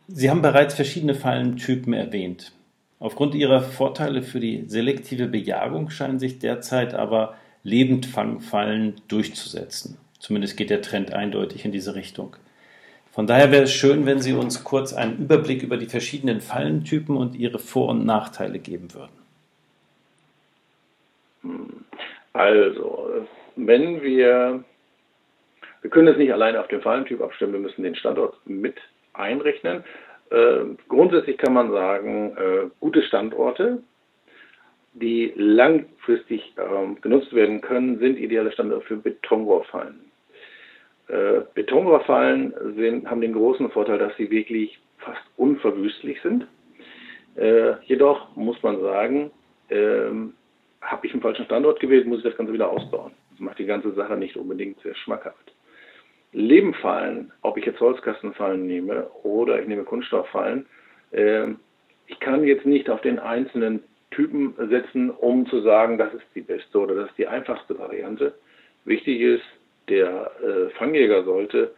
Sie 0.08 0.30
haben 0.30 0.42
bereits 0.42 0.74
verschiedene 0.74 1.16
Fallentypen 1.16 1.94
erwähnt. 1.94 2.54
Aufgrund 3.00 3.36
ihrer 3.36 3.62
Vorteile 3.62 4.24
für 4.24 4.40
die 4.40 4.64
selektive 4.68 5.28
Bejagung 5.28 5.90
scheinen 5.90 6.18
sich 6.18 6.40
derzeit 6.40 6.94
aber 6.94 7.36
Lebendfangfallen 7.64 8.96
durchzusetzen. 9.08 9.98
Zumindest 10.20 10.58
geht 10.58 10.70
der 10.70 10.82
Trend 10.82 11.14
eindeutig 11.14 11.66
in 11.66 11.72
diese 11.72 11.94
Richtung. 11.94 12.36
Von 13.18 13.26
daher 13.26 13.52
wäre 13.52 13.64
es 13.64 13.74
schön, 13.74 14.06
wenn 14.06 14.20
Sie 14.20 14.34
uns 14.34 14.64
kurz 14.64 14.94
einen 14.94 15.18
Überblick 15.18 15.64
über 15.64 15.78
die 15.78 15.88
verschiedenen 15.88 16.40
Fallentypen 16.40 17.18
und 17.18 17.34
ihre 17.34 17.58
Vor- 17.58 17.90
und 17.90 18.06
Nachteile 18.06 18.60
geben 18.60 18.90
würden. 18.94 19.18
Also, 22.34 23.26
wenn 23.56 24.04
wir, 24.04 24.64
wir 25.82 25.90
können 25.90 26.10
es 26.10 26.18
nicht 26.18 26.32
alleine 26.32 26.60
auf 26.60 26.68
den 26.68 26.82
Fallentyp 26.82 27.20
abstimmen, 27.22 27.54
wir 27.54 27.60
müssen 27.60 27.82
den 27.82 27.96
Standort 27.96 28.36
mit 28.46 28.76
einrechnen. 29.14 29.84
Äh, 30.30 30.76
grundsätzlich 30.88 31.40
kann 31.40 31.54
man 31.54 31.72
sagen, 31.72 32.38
äh, 32.38 32.70
gute 32.80 33.02
Standorte, 33.02 33.82
die 34.94 35.34
langfristig 35.36 36.54
äh, 36.56 37.02
genutzt 37.02 37.34
werden 37.34 37.62
können, 37.62 37.98
sind 37.98 38.20
ideale 38.20 38.52
Standorte 38.52 38.86
für 38.86 38.98
Betonrohrfallen. 38.98 40.07
Äh, 41.08 41.42
Betonrohrfallen 41.54 42.54
sind, 42.76 43.10
haben 43.10 43.22
den 43.22 43.34
großen 43.34 43.70
Vorteil, 43.72 43.98
dass 43.98 44.16
sie 44.18 44.30
wirklich 44.30 44.78
fast 44.98 45.22
unverwüstlich 45.38 46.22
sind. 46.22 46.48
Äh, 47.36 47.76
jedoch 47.86 48.36
muss 48.36 48.62
man 48.62 48.82
sagen, 48.82 49.32
ähm, 49.70 50.34
habe 50.82 51.06
ich 51.08 51.14
einen 51.14 51.22
falschen 51.22 51.46
Standort 51.46 51.80
gewählt, 51.80 52.08
muss 52.08 52.20
ich 52.20 52.24
das 52.24 52.36
Ganze 52.36 52.54
wieder 52.54 52.70
ausbauen. 52.70 53.12
Das 53.32 53.40
macht 53.40 53.60
die 53.60 53.66
ganze 53.66 53.94
Sache 53.94 54.18
nicht 54.18 54.36
unbedingt 54.36 54.80
sehr 54.82 54.96
schmackhaft. 54.96 55.54
Lebenfallen, 56.34 57.32
ob 57.42 57.58
ich 57.58 57.66
jetzt 57.66 57.80
Holzkastenfallen 57.80 58.66
nehme 58.68 59.08
oder 59.24 59.62
ich 59.62 59.68
nehme 59.68 59.84
Kunststofffallen, 59.84 60.66
äh, 61.12 61.48
ich 62.08 62.20
kann 62.20 62.44
jetzt 62.44 62.66
nicht 62.66 62.90
auf 62.90 63.02
den 63.02 63.20
einzelnen 63.20 63.84
Typen 64.12 64.56
setzen, 64.70 65.10
um 65.10 65.46
zu 65.48 65.62
sagen, 65.62 65.98
das 65.98 66.14
ist 66.14 66.26
die 66.36 66.42
beste 66.42 66.80
oder 66.80 66.96
das 66.96 67.10
ist 67.10 67.18
die 67.18 67.28
einfachste 67.28 67.78
Variante. 67.78 68.34
Wichtig 68.86 69.20
ist, 69.22 69.44
der 69.90 70.32
äh, 70.42 70.70
Fangjäger 70.78 71.24
sollte 71.24 71.74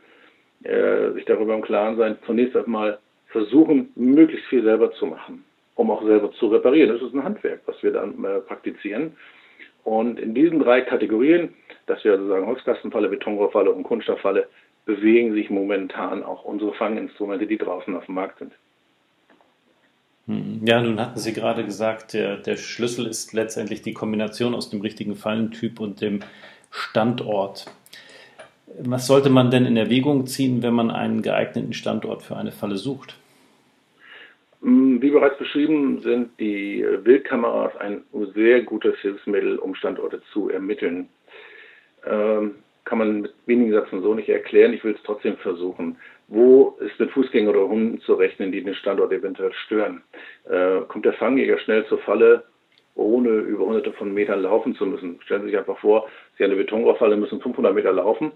äh, 0.63 1.12
sich 1.13 1.25
darüber 1.25 1.56
im 1.56 1.62
Klaren 1.62 1.98
sein, 1.98 2.18
zunächst 2.25 2.56
einmal 2.56 3.00
versuchen, 3.28 3.92
möglichst 3.96 4.48
viel 4.48 4.63
selber 4.63 4.92
zu 4.94 5.06
machen, 5.06 5.44
um 5.75 5.92
auch 5.92 6.04
selber 6.04 6.32
zu 6.34 6.48
reparieren. 6.48 6.92
Das 6.92 7.01
ist 7.01 7.13
ein 7.13 7.24
Handwerk, 7.24 7.62
was 7.66 7.82
wir 7.84 7.92
dann 7.92 8.24
äh, 8.24 8.39
praktizieren. 8.39 9.16
Und 9.84 10.20
in 10.20 10.34
diesen 10.34 10.60
drei 10.60 10.82
Kategorien, 10.82 11.54
dass 11.86 12.04
wir 12.04 12.13
also 12.13 12.28
sagen 12.28 12.46
Holzkastenfalle, 12.46 13.10
Betonrohrfalle 13.10 13.72
und 13.72 13.84
Kunststofffalle, 13.84 14.48
bewegen 14.86 15.34
sich 15.34 15.50
momentan 15.50 16.24
auch 16.24 16.46
unsere 16.46 16.74
Fanginstrumente, 16.74 17.48
die 17.48 17.58
draußen 17.58 17.96
auf 17.96 18.06
dem 18.06 18.16
Markt 18.16 18.39
sind. 18.39 18.54
Hm. 20.25 20.62
Ja, 20.66 20.82
nun 20.82 21.00
hatten 21.00 21.20
Sie 21.20 21.34
gerade 21.34 21.63
gesagt, 21.63 22.13
der, 22.13 22.38
der 22.38 22.58
Schlüssel 22.58 23.08
ist 23.08 23.34
letztendlich 23.34 23.82
die 23.82 23.94
Kombination 23.94 24.54
aus 24.54 24.70
dem 24.70 24.82
richtigen 24.82 25.16
Fallentyp 25.16 25.80
und 25.80 26.01
dem 26.01 26.20
Standort. 26.72 27.66
Was 28.78 29.08
sollte 29.08 29.30
man 29.30 29.50
denn 29.50 29.66
in 29.66 29.78
Erwägung 29.78 30.28
ziehen, 30.28 30.62
wenn 30.62 30.74
man 30.74 30.92
einen 30.92 31.22
geeigneten 31.22 31.74
Standort 31.74 32.22
für 32.22 32.38
eine 32.38 32.52
Falle 32.52 32.78
sucht? 32.78 33.18
Hm, 34.62 35.02
wie 35.02 35.10
bereits 35.10 35.38
beschrieben, 35.38 36.02
sind 36.02 36.32
die 36.40 36.86
Wildkameras 37.04 37.76
ein 37.78 38.04
sehr 38.36 38.62
gutes 38.62 38.98
Hilfsmittel, 39.00 39.58
um 39.58 39.74
Standorte 39.76 40.22
zu 40.32 40.50
ermitteln. 40.50 41.10
Ähm, 42.06 42.56
kann 42.86 42.98
man 42.98 43.22
mit 43.22 43.34
wenigen 43.46 43.72
Sätzen 43.72 44.02
so 44.02 44.14
nicht 44.14 44.30
erklären. 44.30 44.74
Ich 44.74 44.84
will 44.84 44.94
es 44.96 45.04
trotzdem 45.04 45.38
versuchen. 45.38 45.98
Wo 46.28 46.78
ist 46.80 47.00
mit 47.00 47.12
Fußgängern 47.12 47.56
oder 47.56 47.68
Hunden 47.68 48.00
zu 48.02 48.14
rechnen, 48.14 48.52
die 48.52 48.64
den 48.64 48.76
Standort 48.76 49.12
eventuell 49.12 49.54
stören? 49.66 50.04
Äh, 50.50 50.82
kommt 50.88 51.06
der 51.06 51.14
Fangjäger 51.14 51.60
schnell 51.60 51.86
zur 51.88 52.00
Falle, 52.00 52.44
ohne 52.96 53.30
über 53.30 53.66
hunderte 53.66 53.94
von 53.94 54.14
Metern 54.14 54.42
laufen 54.42 54.76
zu 54.76 54.86
müssen? 54.86 55.20
Stellen 55.24 55.44
Sie 55.44 55.50
sich 55.50 55.58
einfach 55.58 55.80
vor, 55.80 56.08
Sie 56.38 56.44
haben 56.44 56.52
eine 56.52 56.62
Betonrohrfalle, 56.62 57.18
müssen 57.18 57.42
500 57.42 57.74
Meter 57.74 57.92
laufen 57.92 58.32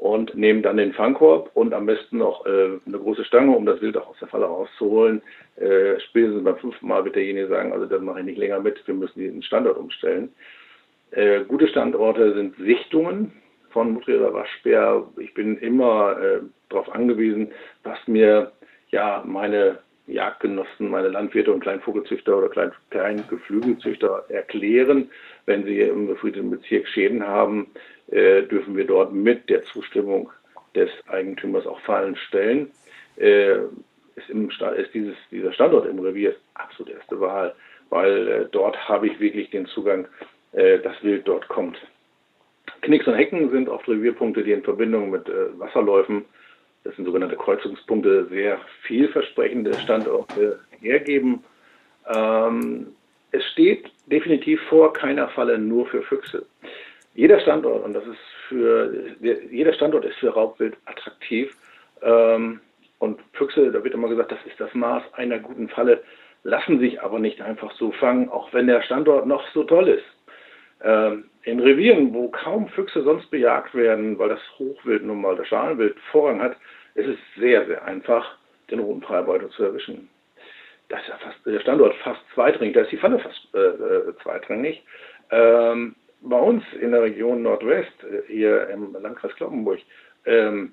und 0.00 0.34
nehmen 0.34 0.62
dann 0.62 0.78
den 0.78 0.94
Fangkorb 0.94 1.50
und 1.52 1.74
am 1.74 1.84
besten 1.84 2.18
noch 2.18 2.46
äh, 2.46 2.70
eine 2.86 2.98
große 2.98 3.22
Stange, 3.26 3.54
um 3.54 3.66
das 3.66 3.82
Wild 3.82 3.98
auch 3.98 4.08
aus 4.08 4.18
der 4.18 4.28
Falle 4.28 4.46
rauszuholen. 4.46 5.20
Äh, 5.56 6.00
spätestens 6.00 6.42
beim 6.42 6.56
fünften 6.56 6.88
Mal 6.88 7.04
wird 7.04 7.16
derjenige 7.16 7.48
sagen, 7.48 7.70
also 7.74 7.84
das 7.84 8.00
mache 8.00 8.20
ich 8.20 8.24
nicht 8.24 8.38
länger 8.38 8.60
mit, 8.60 8.80
wir 8.86 8.94
müssen 8.94 9.20
den 9.20 9.42
Standort 9.42 9.76
umstellen. 9.76 10.32
Äh, 11.10 11.44
gute 11.44 11.68
Standorte 11.68 12.32
sind 12.32 12.56
Sichtungen 12.56 13.32
von 13.72 13.92
Mutri 13.92 14.16
oder 14.16 14.32
Waschbär. 14.32 15.06
Ich 15.18 15.34
bin 15.34 15.58
immer 15.58 16.18
äh, 16.18 16.40
darauf 16.70 16.90
angewiesen, 16.94 17.52
was 17.82 17.98
mir 18.06 18.52
ja 18.90 19.22
meine 19.26 19.80
Jagdgenossen, 20.10 20.90
meine 20.90 21.08
Landwirte 21.08 21.52
und 21.52 21.60
Kleinvogelzüchter 21.60 22.36
oder 22.36 22.48
Klein, 22.48 22.72
Kleingeflügelzüchter 22.90 24.24
erklären. 24.28 25.10
Wenn 25.46 25.64
sie 25.64 25.80
im 25.80 26.06
befriedeten 26.06 26.50
Bezirk 26.50 26.86
Schäden 26.88 27.26
haben, 27.26 27.68
äh, 28.10 28.42
dürfen 28.42 28.76
wir 28.76 28.86
dort 28.86 29.12
mit 29.12 29.48
der 29.48 29.62
Zustimmung 29.64 30.30
des 30.74 30.90
Eigentümers 31.08 31.66
auch 31.66 31.80
Fallen 31.80 32.16
stellen. 32.16 32.70
Äh, 33.16 33.56
ist, 34.16 34.28
im, 34.28 34.50
ist 34.50 34.94
dieses, 34.94 35.16
dieser 35.30 35.52
Standort 35.52 35.86
im 35.86 35.98
Revier 35.98 36.34
absolut 36.54 36.92
erste 36.92 37.20
Wahl, 37.20 37.54
weil 37.88 38.28
äh, 38.28 38.46
dort 38.50 38.76
habe 38.88 39.06
ich 39.06 39.18
wirklich 39.20 39.50
den 39.50 39.66
Zugang, 39.66 40.06
äh, 40.52 40.78
das 40.78 41.02
Wild 41.02 41.26
dort 41.26 41.48
kommt. 41.48 41.78
Knicks 42.82 43.06
und 43.06 43.14
Hecken 43.14 43.50
sind 43.50 43.68
oft 43.68 43.88
Revierpunkte, 43.88 44.42
die 44.42 44.52
in 44.52 44.62
Verbindung 44.62 45.10
mit 45.10 45.28
äh, 45.28 45.58
Wasserläufen, 45.58 46.24
das 46.84 46.96
sind 46.96 47.04
sogenannte 47.04 47.36
Kreuzungspunkte, 47.36 48.26
sehr 48.26 48.58
vielversprechende 48.82 49.74
Standorte 49.74 50.60
hergeben. 50.80 51.44
Ähm, 52.06 52.88
es 53.32 53.44
steht 53.52 53.90
definitiv 54.06 54.60
vor 54.68 54.92
keiner 54.92 55.28
Falle 55.28 55.58
nur 55.58 55.86
für 55.86 56.02
Füchse. 56.02 56.46
Jeder 57.14 57.40
Standort, 57.40 57.84
und 57.84 57.92
das 57.92 58.06
ist 58.06 58.18
für, 58.48 58.92
jeder 59.20 59.72
Standort 59.74 60.04
ist 60.04 60.16
für 60.16 60.30
Raubwild 60.30 60.76
attraktiv. 60.86 61.54
Ähm, 62.02 62.60
und 62.98 63.20
Füchse, 63.32 63.70
da 63.70 63.82
wird 63.82 63.94
immer 63.94 64.08
gesagt, 64.08 64.32
das 64.32 64.44
ist 64.46 64.60
das 64.60 64.72
Maß 64.74 65.02
einer 65.14 65.38
guten 65.38 65.68
Falle, 65.68 66.02
lassen 66.42 66.80
sich 66.80 67.00
aber 67.02 67.18
nicht 67.18 67.40
einfach 67.40 67.72
so 67.72 67.92
fangen, 67.92 68.28
auch 68.28 68.52
wenn 68.52 68.66
der 68.66 68.82
Standort 68.82 69.26
noch 69.26 69.42
so 69.52 69.64
toll 69.64 69.88
ist. 69.88 70.04
Ähm, 70.82 71.29
in 71.44 71.60
Revieren, 71.60 72.12
wo 72.12 72.28
kaum 72.28 72.68
Füchse 72.68 73.02
sonst 73.02 73.30
bejagt 73.30 73.74
werden, 73.74 74.18
weil 74.18 74.28
das 74.28 74.40
Hochwild 74.58 75.04
nun 75.04 75.20
mal 75.20 75.36
das 75.36 75.48
Schalenwild 75.48 75.96
Vorrang 76.10 76.40
hat, 76.40 76.56
ist 76.94 77.08
es 77.08 77.18
sehr, 77.38 77.66
sehr 77.66 77.84
einfach, 77.84 78.36
den 78.70 78.80
roten 78.80 79.02
Freibeuter 79.02 79.48
zu 79.50 79.64
erwischen. 79.64 80.08
Das 80.88 81.00
ist 81.02 81.08
ja 81.08 81.18
fast, 81.18 81.38
der 81.46 81.60
Standort 81.60 81.94
fast 81.96 82.20
zweitrangig, 82.34 82.74
da 82.74 82.82
ist 82.82 82.92
die 82.92 82.96
Falle 82.96 83.18
fast 83.18 83.48
äh, 83.54 83.58
äh, 83.58 84.14
zweitrangig. 84.22 84.82
Ähm, 85.30 85.94
bei 86.22 86.38
uns 86.38 86.62
in 86.80 86.90
der 86.90 87.02
Region 87.02 87.42
Nordwest, 87.42 87.92
äh, 88.04 88.22
hier 88.26 88.68
im 88.68 88.94
Landkreis 89.00 89.34
Kloppenburg, 89.36 89.78
ähm, 90.26 90.72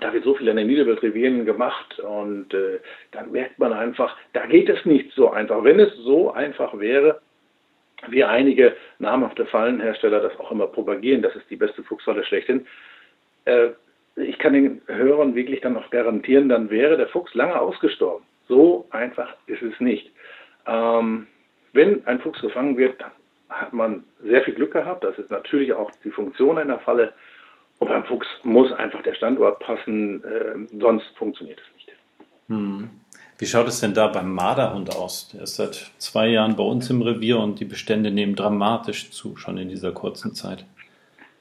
da 0.00 0.12
wird 0.12 0.24
so 0.24 0.34
viel 0.34 0.48
in 0.48 0.56
den 0.56 0.66
Niederwildrevieren 0.66 1.44
gemacht 1.44 1.98
und 2.00 2.52
äh, 2.52 2.80
dann 3.12 3.30
merkt 3.30 3.58
man 3.58 3.72
einfach, 3.72 4.16
da 4.32 4.46
geht 4.46 4.68
es 4.68 4.84
nicht 4.84 5.12
so 5.12 5.30
einfach. 5.30 5.62
Wenn 5.62 5.78
es 5.78 5.94
so 5.98 6.32
einfach 6.32 6.78
wäre, 6.78 7.20
wie 8.10 8.24
einige 8.24 8.76
namhafte 8.98 9.46
Fallenhersteller 9.46 10.20
das 10.20 10.38
auch 10.38 10.50
immer 10.50 10.66
propagieren, 10.66 11.22
das 11.22 11.34
ist 11.36 11.48
die 11.50 11.56
beste 11.56 11.82
Fuchsfalle 11.82 12.24
schlechthin, 12.24 12.66
äh, 13.44 13.70
ich 14.16 14.38
kann 14.38 14.54
den 14.54 14.80
Hörern 14.86 15.34
wirklich 15.34 15.60
dann 15.60 15.76
auch 15.76 15.90
garantieren, 15.90 16.48
dann 16.48 16.70
wäre 16.70 16.96
der 16.96 17.08
Fuchs 17.08 17.34
lange 17.34 17.60
ausgestorben. 17.60 18.24
So 18.48 18.86
einfach 18.90 19.34
ist 19.46 19.62
es 19.62 19.78
nicht. 19.80 20.10
Ähm, 20.66 21.26
wenn 21.72 22.06
ein 22.06 22.20
Fuchs 22.20 22.40
gefangen 22.40 22.76
wird, 22.76 22.96
hat 23.48 23.72
man 23.72 24.04
sehr 24.22 24.42
viel 24.42 24.54
Glück 24.54 24.72
gehabt. 24.72 25.04
Das 25.04 25.18
ist 25.18 25.30
natürlich 25.30 25.72
auch 25.72 25.90
die 26.02 26.10
Funktion 26.10 26.58
einer 26.58 26.78
Falle. 26.78 27.12
Und 27.78 27.88
beim 27.88 28.04
Fuchs 28.04 28.26
muss 28.42 28.72
einfach 28.72 29.02
der 29.02 29.14
Standort 29.14 29.60
passen, 29.60 30.24
äh, 30.24 30.78
sonst 30.78 31.06
funktioniert 31.18 31.60
es 31.60 31.74
nicht. 31.74 31.92
Hm. 32.48 32.90
Wie 33.38 33.46
schaut 33.46 33.68
es 33.68 33.80
denn 33.80 33.92
da 33.92 34.08
beim 34.08 34.32
Marderhund 34.32 34.96
aus? 34.96 35.28
Der 35.34 35.42
ist 35.42 35.56
seit 35.56 35.90
zwei 35.98 36.28
Jahren 36.28 36.56
bei 36.56 36.62
uns 36.64 36.88
im 36.88 37.02
Revier 37.02 37.38
und 37.38 37.60
die 37.60 37.66
Bestände 37.66 38.10
nehmen 38.10 38.34
dramatisch 38.34 39.10
zu, 39.10 39.36
schon 39.36 39.58
in 39.58 39.68
dieser 39.68 39.92
kurzen 39.92 40.32
Zeit. 40.34 40.64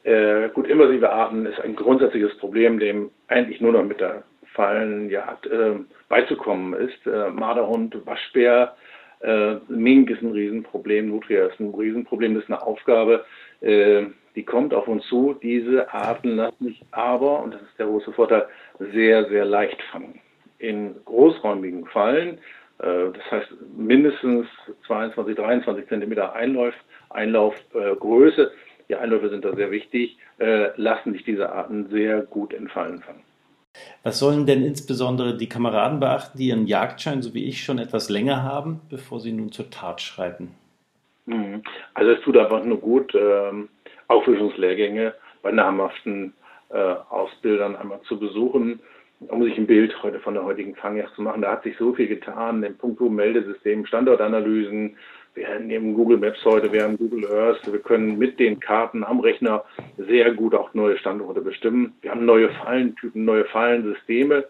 Äh, 0.03 0.49
gut, 0.49 0.67
invasive 0.67 1.09
Arten 1.09 1.45
ist 1.45 1.59
ein 1.61 1.75
grundsätzliches 1.75 2.37
Problem, 2.37 2.79
dem 2.79 3.11
eigentlich 3.27 3.61
nur 3.61 3.71
noch 3.71 3.83
mit 3.83 4.01
der 4.01 4.23
Fallenjagd 4.53 5.47
äh, 5.47 5.75
beizukommen 6.09 6.73
ist. 6.73 7.07
Äh, 7.07 7.29
Marderhund, 7.29 7.95
Waschbär, 8.05 8.75
äh, 9.21 9.55
Mink 9.69 10.09
ist 10.09 10.21
ein 10.21 10.31
Riesenproblem, 10.31 11.09
Nutria 11.09 11.47
ist 11.47 11.59
ein 11.59 11.73
Riesenproblem, 11.73 12.35
das 12.35 12.43
ist 12.43 12.49
eine 12.49 12.61
Aufgabe, 12.61 13.25
äh, 13.61 14.03
die 14.35 14.43
kommt 14.43 14.73
auf 14.73 14.87
uns 14.89 15.05
zu. 15.07 15.33
Diese 15.41 15.91
Arten 15.93 16.35
lassen 16.35 16.65
sich 16.65 16.81
aber, 16.91 17.41
und 17.41 17.53
das 17.53 17.61
ist 17.61 17.79
der 17.79 17.87
große 17.87 18.11
Vorteil, 18.11 18.47
sehr, 18.79 19.29
sehr 19.29 19.45
leicht 19.45 19.81
fangen. 19.91 20.19
In 20.57 20.95
großräumigen 21.05 21.85
Fallen, 21.87 22.37
äh, 22.79 23.11
das 23.13 23.31
heißt 23.31 23.49
mindestens 23.77 24.47
22, 24.87 25.35
23 25.35 25.87
Zentimeter 25.87 26.33
Einlauf, 26.33 26.73
Einlaufgröße, 27.09 28.51
die 28.89 28.95
Einläufe 28.95 29.29
sind 29.29 29.43
da 29.43 29.55
sehr 29.55 29.71
wichtig, 29.71 30.17
äh, 30.39 30.69
lassen 30.79 31.13
sich 31.13 31.23
diese 31.23 31.51
Arten 31.51 31.89
sehr 31.89 32.21
gut 32.21 32.53
in 32.53 32.67
Fallen 32.67 33.01
fangen. 33.01 33.23
Was 34.03 34.19
sollen 34.19 34.45
denn 34.45 34.63
insbesondere 34.63 35.35
die 35.35 35.49
Kameraden 35.49 35.99
beachten, 35.99 36.37
die 36.37 36.47
ihren 36.47 36.67
Jagdschein, 36.67 37.21
so 37.21 37.33
wie 37.33 37.45
ich, 37.45 37.63
schon 37.63 37.79
etwas 37.79 38.09
länger 38.09 38.43
haben, 38.43 38.81
bevor 38.89 39.19
sie 39.19 39.31
nun 39.31 39.51
zur 39.51 39.69
Tat 39.69 40.01
schreiten? 40.01 40.55
Mhm. 41.25 41.63
Also 41.93 42.11
es 42.11 42.21
tut 42.21 42.37
einfach 42.37 42.63
nur 42.63 42.79
gut, 42.79 43.13
ähm, 43.15 43.69
Auffrischungslehrgänge 44.07 45.13
bei 45.41 45.51
namhaften 45.51 46.33
äh, 46.69 46.77
Ausbildern 47.09 47.75
einmal 47.75 48.01
zu 48.07 48.19
besuchen, 48.19 48.79
um 49.19 49.43
sich 49.43 49.57
ein 49.57 49.67
Bild 49.67 50.01
heute 50.03 50.19
von 50.19 50.33
der 50.33 50.43
heutigen 50.43 50.75
Fangjagd 50.75 51.15
zu 51.15 51.21
machen. 51.21 51.41
Da 51.41 51.51
hat 51.51 51.63
sich 51.63 51.77
so 51.77 51.93
viel 51.93 52.07
getan 52.07 52.63
im 52.63 52.77
Punkto 52.77 53.09
Meldesystem, 53.09 53.85
Standortanalysen, 53.85 54.97
wir 55.35 55.59
nehmen 55.59 55.95
Google 55.95 56.17
Maps 56.17 56.43
heute, 56.45 56.71
wir 56.71 56.83
haben 56.83 56.97
Google 56.97 57.29
Earth, 57.29 57.59
wir 57.69 57.79
können 57.79 58.17
mit 58.17 58.39
den 58.39 58.57
Karten 58.61 59.03
am 59.03 59.19
Rechner 59.19 59.65
sehr 59.97 60.33
gut 60.33 60.55
auch 60.55 60.73
neue 60.73 60.97
Standorte 60.97 61.41
bestimmen. 61.41 61.93
Wir 62.01 62.11
haben 62.11 62.25
neue 62.25 62.49
Fallentypen, 62.51 63.25
neue 63.25 63.43
Fallensysteme. 63.45 64.45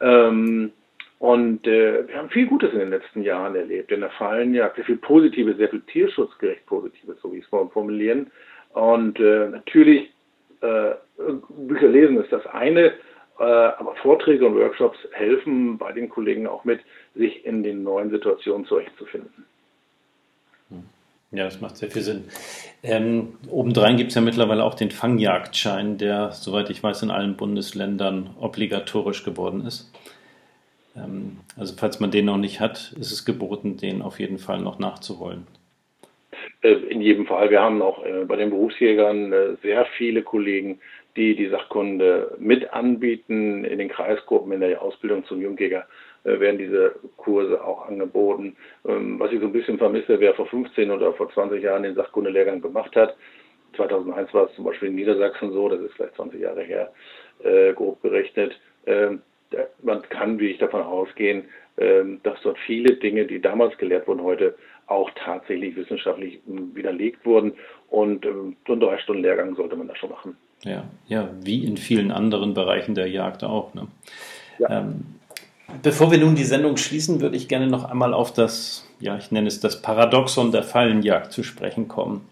Ähm, 0.00 0.70
und 1.18 1.66
äh, 1.66 2.06
wir 2.06 2.16
haben 2.16 2.30
viel 2.30 2.46
Gutes 2.46 2.72
in 2.72 2.78
den 2.78 2.90
letzten 2.90 3.22
Jahren 3.22 3.56
erlebt. 3.56 3.90
In 3.90 4.00
der 4.00 4.10
Fallenjagd 4.10 4.76
sehr 4.76 4.84
viel 4.84 4.98
Positives, 4.98 5.56
sehr 5.56 5.68
viel 5.68 5.82
tierschutzgerecht 5.82 6.64
Positives, 6.64 7.20
so 7.20 7.32
wie 7.32 7.38
ich 7.38 7.44
es 7.44 7.72
formulieren. 7.72 8.30
Und 8.72 9.18
äh, 9.18 9.48
natürlich, 9.48 10.12
äh, 10.60 10.92
Bücher 11.66 11.88
lesen 11.88 12.22
ist 12.22 12.32
das 12.32 12.46
eine, 12.46 12.92
aber 13.44 13.94
Vorträge 14.02 14.46
und 14.46 14.54
Workshops 14.56 14.98
helfen 15.12 15.78
bei 15.78 15.92
den 15.92 16.08
Kollegen 16.08 16.46
auch 16.46 16.64
mit, 16.64 16.80
sich 17.14 17.44
in 17.44 17.62
den 17.62 17.82
neuen 17.82 18.10
Situationen 18.10 18.66
zurechtzufinden. 18.66 19.46
Ja, 21.32 21.44
das 21.44 21.60
macht 21.60 21.76
sehr 21.76 21.90
viel 21.90 22.02
Sinn. 22.02 22.24
Ähm, 22.82 23.34
obendrein 23.48 23.96
gibt 23.96 24.08
es 24.08 24.16
ja 24.16 24.20
mittlerweile 24.20 24.64
auch 24.64 24.74
den 24.74 24.90
Fangjagdschein, 24.90 25.96
der, 25.96 26.32
soweit 26.32 26.70
ich 26.70 26.82
weiß, 26.82 27.02
in 27.04 27.10
allen 27.10 27.36
Bundesländern 27.36 28.30
obligatorisch 28.40 29.24
geworden 29.24 29.64
ist. 29.64 29.92
Ähm, 30.96 31.38
also 31.56 31.74
falls 31.76 32.00
man 32.00 32.10
den 32.10 32.24
noch 32.24 32.36
nicht 32.36 32.58
hat, 32.58 32.92
ist 32.98 33.12
es 33.12 33.24
geboten, 33.24 33.76
den 33.76 34.02
auf 34.02 34.18
jeden 34.18 34.38
Fall 34.38 34.60
noch 34.60 34.80
nachzuholen. 34.80 35.46
Äh, 36.62 36.72
in 36.72 37.00
jedem 37.00 37.26
Fall. 37.26 37.50
Wir 37.50 37.60
haben 37.60 37.80
auch 37.80 38.04
äh, 38.04 38.24
bei 38.24 38.34
den 38.36 38.50
Berufsjägern 38.50 39.32
äh, 39.32 39.56
sehr 39.62 39.86
viele 39.96 40.22
Kollegen, 40.22 40.80
die 41.16 41.34
die 41.34 41.48
Sachkunde 41.48 42.36
mit 42.38 42.72
anbieten 42.72 43.64
in 43.64 43.78
den 43.78 43.88
Kreisgruppen 43.88 44.52
in 44.52 44.60
der 44.60 44.80
Ausbildung 44.80 45.24
zum 45.24 45.40
Jungjäger 45.40 45.86
äh, 46.24 46.38
werden 46.38 46.58
diese 46.58 46.94
Kurse 47.16 47.62
auch 47.64 47.88
angeboten. 47.88 48.56
Ähm, 48.86 49.18
was 49.18 49.32
ich 49.32 49.40
so 49.40 49.46
ein 49.46 49.52
bisschen 49.52 49.78
vermisse, 49.78 50.20
wer 50.20 50.34
vor 50.34 50.46
15 50.46 50.90
oder 50.90 51.12
vor 51.14 51.30
20 51.30 51.62
Jahren 51.62 51.82
den 51.82 51.94
Sachkundelehrgang 51.94 52.60
gemacht 52.60 52.94
hat. 52.96 53.16
2001 53.76 54.34
war 54.34 54.46
es 54.46 54.54
zum 54.54 54.64
Beispiel 54.64 54.88
in 54.88 54.96
Niedersachsen 54.96 55.52
so, 55.52 55.68
das 55.68 55.80
ist 55.80 55.94
vielleicht 55.94 56.16
20 56.16 56.40
Jahre 56.40 56.62
her, 56.62 56.92
äh, 57.42 57.72
grob 57.72 58.02
gerechnet. 58.02 58.58
Ähm, 58.86 59.22
man 59.82 60.02
kann, 60.02 60.38
wie 60.38 60.48
ich 60.48 60.58
davon 60.58 60.82
ausgehen, 60.82 61.44
ähm, 61.78 62.20
dass 62.22 62.40
dort 62.42 62.58
viele 62.58 62.96
Dinge, 62.96 63.26
die 63.26 63.40
damals 63.40 63.76
gelehrt 63.78 64.06
wurden, 64.06 64.22
heute 64.22 64.54
auch 64.86 65.10
tatsächlich 65.14 65.76
wissenschaftlich 65.76 66.40
widerlegt 66.46 67.24
wurden. 67.24 67.54
Und 67.88 68.24
so 68.24 68.72
einen 68.72 68.80
drei 68.80 68.98
Stunden 68.98 69.22
Lehrgang 69.22 69.54
sollte 69.54 69.76
man 69.76 69.88
da 69.88 69.96
schon 69.96 70.10
machen. 70.10 70.36
Ja, 70.64 70.84
ja, 71.08 71.28
wie 71.42 71.64
in 71.64 71.76
vielen 71.76 72.10
anderen 72.10 72.54
Bereichen 72.54 72.94
der 72.94 73.08
Jagd 73.08 73.44
auch. 73.44 73.72
Ne? 73.74 73.86
Ja. 74.58 74.80
Ähm, 74.80 75.04
Bevor 75.82 76.10
wir 76.10 76.18
nun 76.18 76.34
die 76.34 76.44
Sendung 76.44 76.76
schließen, 76.76 77.20
würde 77.20 77.36
ich 77.36 77.48
gerne 77.48 77.66
noch 77.66 77.84
einmal 77.84 78.12
auf 78.12 78.32
das, 78.32 78.86
ja, 78.98 79.16
ich 79.16 79.30
nenne 79.30 79.48
es 79.48 79.60
das 79.60 79.80
Paradoxon 79.82 80.52
der 80.52 80.62
Fallenjagd 80.62 81.32
zu 81.32 81.42
sprechen 81.42 81.88
kommen. 81.88 82.22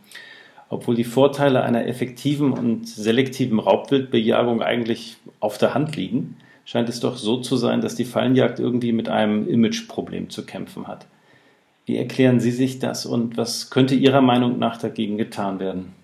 Obwohl 0.69 0.97
die 0.97 1.05
Vorteile 1.05 1.63
einer 1.63 1.87
effektiven 1.87 2.53
und 2.53 2.87
selektiven 2.87 3.59
Raubwildbejagung 3.59 4.61
eigentlich 4.61 5.17
auf 5.41 5.57
der 5.57 5.73
Hand 5.73 5.97
liegen, 5.97 6.37
scheint 6.67 6.91
es 6.91 7.01
doch 7.01 7.17
so 7.17 7.39
zu 7.41 7.57
sein, 7.57 7.81
dass 7.81 7.95
die 7.95 8.05
Fallenjagd 8.05 8.59
irgendwie 8.59 8.93
mit 8.93 9.09
einem 9.09 9.49
Imageproblem 9.49 10.29
zu 10.29 10.45
kämpfen 10.45 10.87
hat. 10.87 11.07
Wie 11.87 11.97
erklären 11.97 12.39
Sie 12.39 12.51
sich 12.51 12.81
das 12.81 13.07
und 13.07 13.39
was 13.39 13.71
könnte 13.71 13.95
Ihrer 13.95 14.21
Meinung 14.21 14.59
nach 14.59 14.77
dagegen 14.77 15.17
getan 15.17 15.59
werden? 15.59 15.95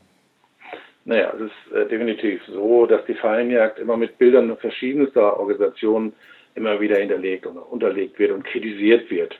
Naja, 1.05 1.35
es 1.35 1.43
ist 1.43 1.77
äh, 1.77 1.87
definitiv 1.87 2.41
so, 2.47 2.87
dass 2.87 3.05
die 3.05 3.15
Fallenjagd 3.15 3.79
immer 3.79 3.97
mit 3.97 4.17
Bildern 4.19 4.57
verschiedenster 4.57 5.39
Organisationen 5.39 6.15
immer 6.55 6.81
wieder 6.81 6.97
hinterlegt 6.97 7.47
und 7.47 7.59
unterlegt 7.59 8.19
wird 8.19 8.31
und 8.31 8.45
kritisiert 8.45 9.11
wird. 9.11 9.39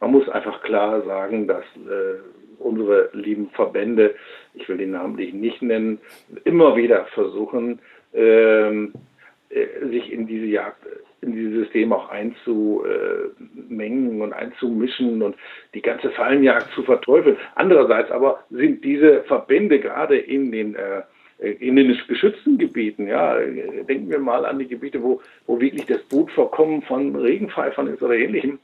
Man 0.00 0.12
muss 0.12 0.28
einfach 0.28 0.62
klar 0.62 1.02
sagen, 1.02 1.46
dass 1.46 1.64
äh, 1.76 2.20
unsere 2.58 3.10
lieben 3.12 3.50
Verbände, 3.50 4.14
ich 4.54 4.68
will 4.68 4.78
den 4.78 4.92
namentlich 4.92 5.34
nicht 5.34 5.60
nennen, 5.60 5.98
immer 6.44 6.76
wieder 6.76 7.04
versuchen, 7.06 7.80
ähm, 8.14 8.92
äh, 9.50 9.86
sich 9.88 10.12
in 10.12 10.26
diese 10.26 10.46
Jagd, 10.46 10.86
in 11.20 11.32
dieses 11.32 11.64
System 11.64 11.92
auch 11.92 12.08
einzumengen 12.10 14.20
und 14.20 14.32
einzumischen 14.32 15.22
und 15.22 15.36
die 15.74 15.82
ganze 15.82 16.10
Fallenjagd 16.10 16.72
zu 16.74 16.82
verteufeln. 16.82 17.36
Andererseits 17.54 18.10
aber 18.10 18.44
sind 18.50 18.84
diese 18.84 19.22
Verbände 19.24 19.80
gerade 19.80 20.16
in 20.16 20.52
den 20.52 20.74
äh, 20.74 21.02
in 21.38 21.76
den 21.76 21.96
geschützten 22.08 22.58
Gebieten, 22.58 23.06
ja, 23.06 23.38
denken 23.38 24.10
wir 24.10 24.18
mal 24.18 24.44
an 24.44 24.58
die 24.58 24.66
Gebiete, 24.66 25.00
wo, 25.00 25.20
wo 25.46 25.60
wirklich 25.60 25.86
das 25.86 26.02
Brutvorkommen 26.08 26.82
von 26.82 27.14
Regenpfeifern 27.14 27.86
ist 27.86 28.02
oder 28.02 28.16
ähnlichem. 28.16 28.58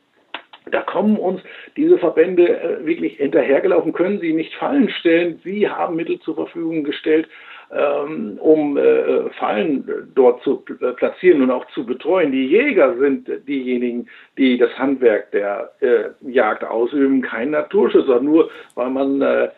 Da 0.72 0.80
kommen 0.80 1.16
uns 1.16 1.40
diese 1.76 1.98
Verbände 1.98 2.48
äh, 2.48 2.84
wirklich 2.84 3.18
hinterhergelaufen, 3.18 3.92
können 3.92 4.18
sie 4.18 4.32
nicht 4.32 4.54
fallen 4.54 4.88
stellen. 4.88 5.40
Sie 5.44 5.68
haben 5.68 5.94
Mittel 5.94 6.18
zur 6.20 6.34
Verfügung 6.34 6.82
gestellt, 6.82 7.28
ähm, 7.72 8.38
um 8.40 8.76
äh, 8.76 9.30
Fallen 9.38 10.10
dort 10.14 10.42
zu 10.42 10.64
äh, 10.80 10.92
platzieren 10.92 11.42
und 11.42 11.50
auch 11.50 11.66
zu 11.72 11.84
betreuen. 11.84 12.32
Die 12.32 12.46
Jäger 12.46 12.96
sind 12.98 13.28
diejenigen, 13.48 14.08
die 14.36 14.58
das 14.58 14.70
Handwerk 14.78 15.30
der 15.32 15.72
äh, 15.80 16.10
Jagd 16.20 16.64
ausüben, 16.64 17.22
kein 17.22 17.50
Naturschützer, 17.50 18.20
nur 18.20 18.50
weil 18.74 18.90
man 18.90 19.50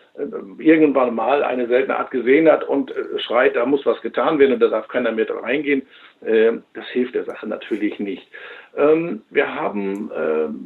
irgendwann 0.58 1.14
mal 1.14 1.42
eine 1.42 1.66
seltene 1.66 1.98
Art 1.98 2.10
gesehen 2.10 2.50
hat 2.50 2.64
und 2.64 2.92
schreit, 3.18 3.54
da 3.54 3.66
muss 3.66 3.84
was 3.84 4.00
getan 4.00 4.38
werden 4.38 4.54
und 4.54 4.60
da 4.60 4.68
darf 4.68 4.88
keiner 4.88 5.12
mehr 5.12 5.26
reingehen. 5.28 5.82
Äh, 6.24 6.52
das 6.74 6.86
hilft 6.88 7.14
der 7.14 7.24
Sache 7.24 7.46
natürlich 7.46 7.98
nicht. 7.98 8.26
Ähm, 8.76 9.22
wir 9.30 9.54
haben 9.54 10.10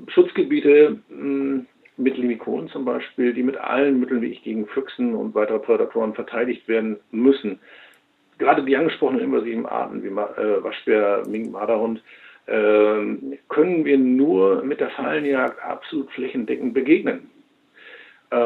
Schutzgebiete, 0.08 0.98
hm, 1.08 1.66
mit 2.00 2.16
Limikonen 2.16 2.68
zum 2.68 2.84
Beispiel, 2.84 3.32
die 3.32 3.42
mit 3.42 3.56
allen 3.56 4.00
Mitteln, 4.00 4.22
wie 4.22 4.32
ich 4.32 4.42
gegen 4.42 4.66
Füchsen 4.66 5.14
und 5.14 5.34
weitere 5.34 5.58
Prädatoren 5.58 6.14
verteidigt 6.14 6.66
werden 6.68 6.98
müssen. 7.10 7.58
Gerade 8.38 8.64
die 8.64 8.76
angesprochenen 8.76 9.22
invasiven 9.22 9.66
Arten 9.66 10.02
wie 10.02 10.08
äh, 10.08 10.64
Waschbär, 10.64 11.22
Mink, 11.28 11.52
Marderhund 11.52 12.02
äh, 12.46 13.36
können 13.48 13.84
wir 13.84 13.98
nur 13.98 14.62
mit 14.62 14.80
der 14.80 14.90
Fallenjagd 14.90 15.62
absolut 15.62 16.10
flächendeckend 16.12 16.72
begegnen. 16.72 17.30
Äh, 18.30 18.36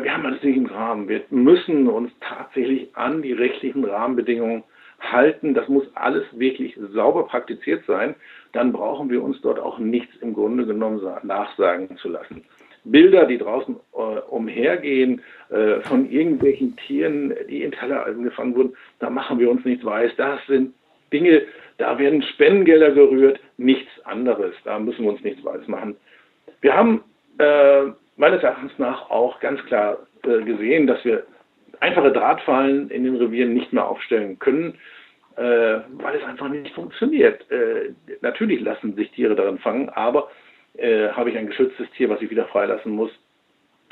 wir 0.00 0.14
haben 0.14 0.24
alles 0.24 0.42
nicht 0.42 0.56
im 0.56 0.66
Rahmen. 0.66 1.08
Wir 1.08 1.22
müssen 1.30 1.86
uns 1.88 2.10
tatsächlich 2.20 2.88
an 2.96 3.20
die 3.20 3.32
rechtlichen 3.32 3.84
Rahmenbedingungen 3.84 4.64
halten. 5.00 5.54
Das 5.54 5.68
muss 5.68 5.84
alles 5.94 6.24
wirklich 6.32 6.78
sauber 6.92 7.26
praktiziert 7.26 7.84
sein. 7.86 8.14
Dann 8.52 8.72
brauchen 8.72 9.10
wir 9.10 9.22
uns 9.22 9.40
dort 9.42 9.58
auch 9.58 9.78
nichts 9.78 10.14
im 10.20 10.34
Grunde 10.34 10.64
genommen 10.64 11.00
nachsagen 11.22 11.96
zu 11.98 12.08
lassen. 12.08 12.44
Bilder, 12.84 13.26
die 13.26 13.38
draußen 13.38 13.76
äh, 13.94 13.96
umhergehen, 14.28 15.22
äh, 15.50 15.80
von 15.82 16.10
irgendwelchen 16.10 16.76
Tieren, 16.76 17.34
die 17.48 17.62
in 17.62 17.72
Tellereisen 17.72 18.24
gefangen 18.24 18.54
wurden, 18.56 18.76
da 18.98 19.10
machen 19.10 19.38
wir 19.38 19.50
uns 19.50 19.64
nichts 19.64 19.84
weiß. 19.84 20.12
Das 20.16 20.40
sind 20.46 20.74
Dinge, 21.12 21.42
da 21.78 21.98
werden 21.98 22.22
Spendengelder 22.22 22.92
gerührt, 22.92 23.40
nichts 23.56 23.90
anderes. 24.04 24.54
Da 24.64 24.78
müssen 24.78 25.04
wir 25.04 25.12
uns 25.12 25.22
nichts 25.22 25.44
weiß 25.44 25.68
machen. 25.68 25.96
Wir 26.60 26.74
haben 26.74 27.04
äh, 27.38 27.84
meines 28.16 28.42
Erachtens 28.42 28.72
nach 28.78 29.10
auch 29.10 29.38
ganz 29.40 29.64
klar 29.66 29.98
äh, 30.24 30.42
gesehen, 30.42 30.86
dass 30.86 31.04
wir 31.04 31.24
einfache 31.80 32.12
Drahtfallen 32.12 32.90
in 32.90 33.04
den 33.04 33.16
Revieren 33.16 33.54
nicht 33.54 33.72
mehr 33.72 33.86
aufstellen 33.86 34.38
können, 34.38 34.74
äh, 35.36 35.42
weil 35.42 36.16
es 36.16 36.24
einfach 36.24 36.48
nicht 36.48 36.74
funktioniert. 36.74 37.48
Äh, 37.50 37.92
natürlich 38.20 38.60
lassen 38.60 38.94
sich 38.94 39.10
Tiere 39.12 39.34
darin 39.34 39.58
fangen, 39.58 39.88
aber 39.88 40.30
äh, 40.78 41.08
habe 41.10 41.30
ich 41.30 41.36
ein 41.36 41.46
geschütztes 41.46 41.90
Tier, 41.92 42.08
was 42.08 42.22
ich 42.22 42.30
wieder 42.30 42.46
freilassen 42.46 42.92
muss, 42.92 43.10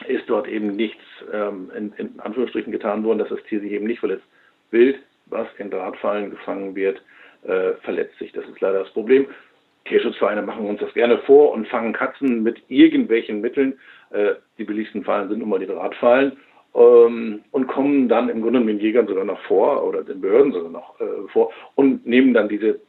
ist 0.07 0.29
dort 0.29 0.49
eben 0.49 0.77
nichts 0.77 1.03
ähm, 1.33 1.71
in, 1.77 1.93
in, 1.99 2.21
Anführungsstrichen 2.21 2.73
getan 2.73 3.05
worden, 3.05 3.19
dass 3.19 3.29
das 3.29 3.43
Tier 3.45 3.61
sich 3.61 3.73
eben 3.73 3.87
nicht 3.87 4.01
verletzt. 4.01 4.25
Wild, 4.71 4.99
was 5.27 5.47
in 5.59 5.71
Drahtfallen 5.71 6.31
gefangen 6.31 6.75
wird, 6.75 7.03
äh, 7.43 7.73
verletzt 7.83 8.19
sich. 8.19 8.33
Das 8.33 8.47
ist 8.47 8.61
leider 8.61 8.81
das 8.81 8.93
Problem. 8.93 9.27
Tierschutzvereine 9.87 10.43
machen 10.43 10.67
uns 10.67 10.81
das 10.81 10.93
gerne 10.95 11.19
vor 11.19 11.53
und 11.53 11.69
fangen 11.69 11.93
Katzen 11.93 12.43
mit 12.43 12.63
irgendwelchen 12.69 13.41
Mitteln. 13.41 13.79
Äh, 14.11 14.35
die 14.59 14.65
billigsten 14.65 15.05
Fallen 15.05 15.29
sind 15.29 15.41
nun 15.41 15.49
mal 15.49 15.59
die 15.59 15.67
Drahtfallen 15.67 16.37
ähm, 16.75 17.43
und 17.51 17.67
kommen 17.67 18.09
dann 18.09 18.29
im 18.29 18.43
Grunde 18.43 18.65
den 18.65 18.79
Jägern 18.79 19.07
sogar 19.07 19.25
noch 19.25 19.41
vor 19.43 19.85
oder 19.85 20.03
den 20.03 20.21
Behörden 20.21 20.53
sogar 20.53 20.71
noch 20.71 21.01
äh, 21.01 21.29
vor 21.33 21.53
und 21.75 22.07
nehmen 22.07 22.35
dann 22.35 22.49
diese 22.49 22.81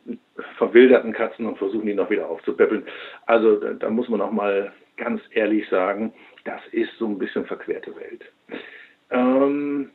verwilderten 0.57 1.13
Katzen 1.13 1.45
und 1.45 1.57
versuchen 1.57 1.85
die 1.85 1.93
noch 1.93 2.09
wieder 2.09 2.29
aufzupäppeln. 2.29 2.83
Also 3.25 3.55
da, 3.55 3.73
da 3.73 3.89
muss 3.89 4.09
man 4.09 4.21
auch 4.21 4.31
mal 4.31 4.71
ganz 4.97 5.21
ehrlich 5.31 5.67
sagen, 5.69 6.13
das 6.45 6.61
ist 6.71 6.91
so 6.97 7.07
ein 7.07 7.17
bisschen 7.17 7.45
verquerte 7.45 7.95
Welt. 7.95 8.23
Ähm, 9.09 9.89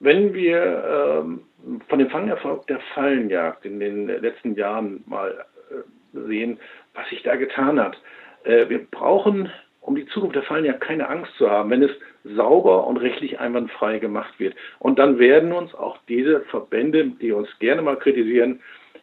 wenn 0.00 0.34
wir 0.34 1.16
ähm, 1.22 1.42
von 1.88 1.98
dem 1.98 2.10
Fangerfolg 2.10 2.66
der 2.66 2.80
Fallenjagd 2.94 3.64
in 3.64 3.80
den 3.80 4.06
letzten 4.06 4.54
Jahren 4.54 5.04
mal 5.06 5.44
äh, 5.70 6.18
sehen, 6.26 6.58
was 6.94 7.08
sich 7.08 7.22
da 7.22 7.36
getan 7.36 7.80
hat, 7.80 7.96
äh, 8.44 8.68
wir 8.68 8.84
brauchen 8.90 9.50
um 9.80 9.94
die 9.94 10.06
Zukunft 10.06 10.36
der 10.36 10.42
Fallen 10.44 10.64
ja 10.64 10.72
keine 10.72 11.08
Angst 11.08 11.32
zu 11.36 11.50
haben, 11.50 11.70
wenn 11.70 11.82
es 11.82 11.90
sauber 12.24 12.86
und 12.86 12.96
rechtlich 12.96 13.38
einwandfrei 13.38 13.98
gemacht 13.98 14.38
wird. 14.38 14.54
Und 14.78 14.98
dann 14.98 15.18
werden 15.18 15.52
uns 15.52 15.74
auch 15.74 15.98
diese 16.08 16.40
Verbände, 16.42 17.06
die 17.20 17.32
uns 17.32 17.48
gerne 17.58 17.82
mal 17.82 17.96
kritisieren, 17.96 18.60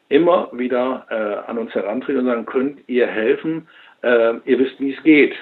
immer 0.10 0.49
wieder 0.51 1.05
äh, 1.10 1.49
an 1.49 1.57
uns 1.57 1.73
herantreten 1.73 2.21
und 2.21 2.25
sagen, 2.25 2.45
könnt 2.45 2.79
ihr 2.88 3.07
helfen? 3.07 3.67
Äh, 4.01 4.36
ihr 4.45 4.60
wisst, 4.60 4.79
wie 4.79 4.93
es 4.93 5.03
geht. 5.03 5.34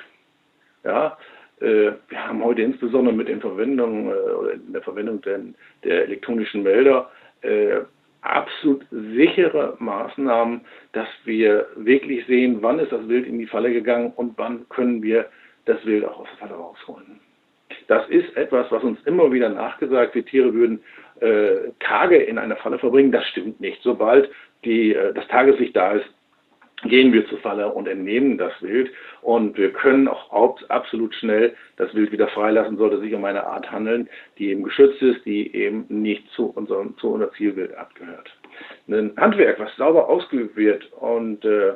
Ja, 0.83 1.17
äh, 1.61 1.91
wir 2.07 2.27
haben 2.27 2.43
heute 2.43 2.61
insbesondere 2.61 3.15
mit 3.15 3.27
den 3.27 3.41
Verwendung 3.41 4.09
äh, 4.09 4.13
oder 4.13 4.53
in 4.53 4.71
der 4.71 4.81
Verwendung 4.81 5.21
der, 5.21 5.39
der 5.83 6.03
elektronischen 6.03 6.63
Melder 6.63 7.09
äh, 7.41 7.79
absolut 8.21 8.85
sichere 8.91 9.75
Maßnahmen, 9.79 10.61
dass 10.91 11.07
wir 11.25 11.67
wirklich 11.75 12.25
sehen, 12.27 12.57
wann 12.61 12.79
ist 12.79 12.91
das 12.91 13.07
Wild 13.07 13.25
in 13.25 13.39
die 13.39 13.47
Falle 13.47 13.71
gegangen 13.71 14.13
und 14.15 14.37
wann 14.37 14.67
können 14.69 15.01
wir 15.01 15.27
das 15.65 15.83
Wild 15.85 16.05
auch 16.05 16.19
aus 16.19 16.27
der 16.31 16.47
Falle 16.47 16.59
rausholen. 16.59 17.19
Das 17.87 18.07
ist 18.09 18.35
etwas, 18.35 18.71
was 18.71 18.83
uns 18.83 18.99
immer 19.05 19.31
wieder 19.31 19.49
nachgesagt 19.49 20.15
wird, 20.15 20.27
Tiere 20.27 20.53
würden 20.53 20.81
äh, 21.19 21.71
Tage 21.79 22.17
in 22.17 22.37
einer 22.37 22.55
Falle 22.55 22.79
verbringen. 22.79 23.11
Das 23.11 23.25
stimmt 23.27 23.59
nicht. 23.59 23.81
Sobald 23.83 24.29
die, 24.63 24.93
äh, 24.93 25.13
das 25.13 25.27
Tageslicht 25.27 25.75
da 25.75 25.93
ist, 25.93 26.05
gehen 26.83 27.11
wir 27.11 27.27
zur 27.27 27.39
Falle 27.39 27.67
und 27.69 27.87
entnehmen 27.87 28.37
das 28.37 28.53
Wild. 28.61 28.91
Und 29.21 29.57
wir 29.57 29.73
können 29.73 30.07
auch 30.07 30.31
absolut 30.69 31.13
schnell 31.15 31.55
das 31.77 31.93
Wild 31.93 32.11
wieder 32.11 32.27
freilassen, 32.29 32.77
sollte 32.77 32.99
sich 32.99 33.13
um 33.13 33.25
eine 33.25 33.45
Art 33.45 33.69
handeln, 33.71 34.09
die 34.37 34.49
eben 34.49 34.63
geschützt 34.63 35.01
ist, 35.01 35.25
die 35.25 35.53
eben 35.53 35.85
nicht 35.89 36.29
zu 36.31 36.47
unserem, 36.47 36.97
zu 36.97 37.11
unser 37.11 37.31
Zielwild 37.33 37.75
abgehört. 37.75 38.29
Ein 38.87 39.13
Handwerk, 39.17 39.59
was 39.59 39.75
sauber 39.75 40.07
ausgeübt 40.07 40.55
wird 40.55 40.91
und 40.93 41.43
äh, 41.43 41.73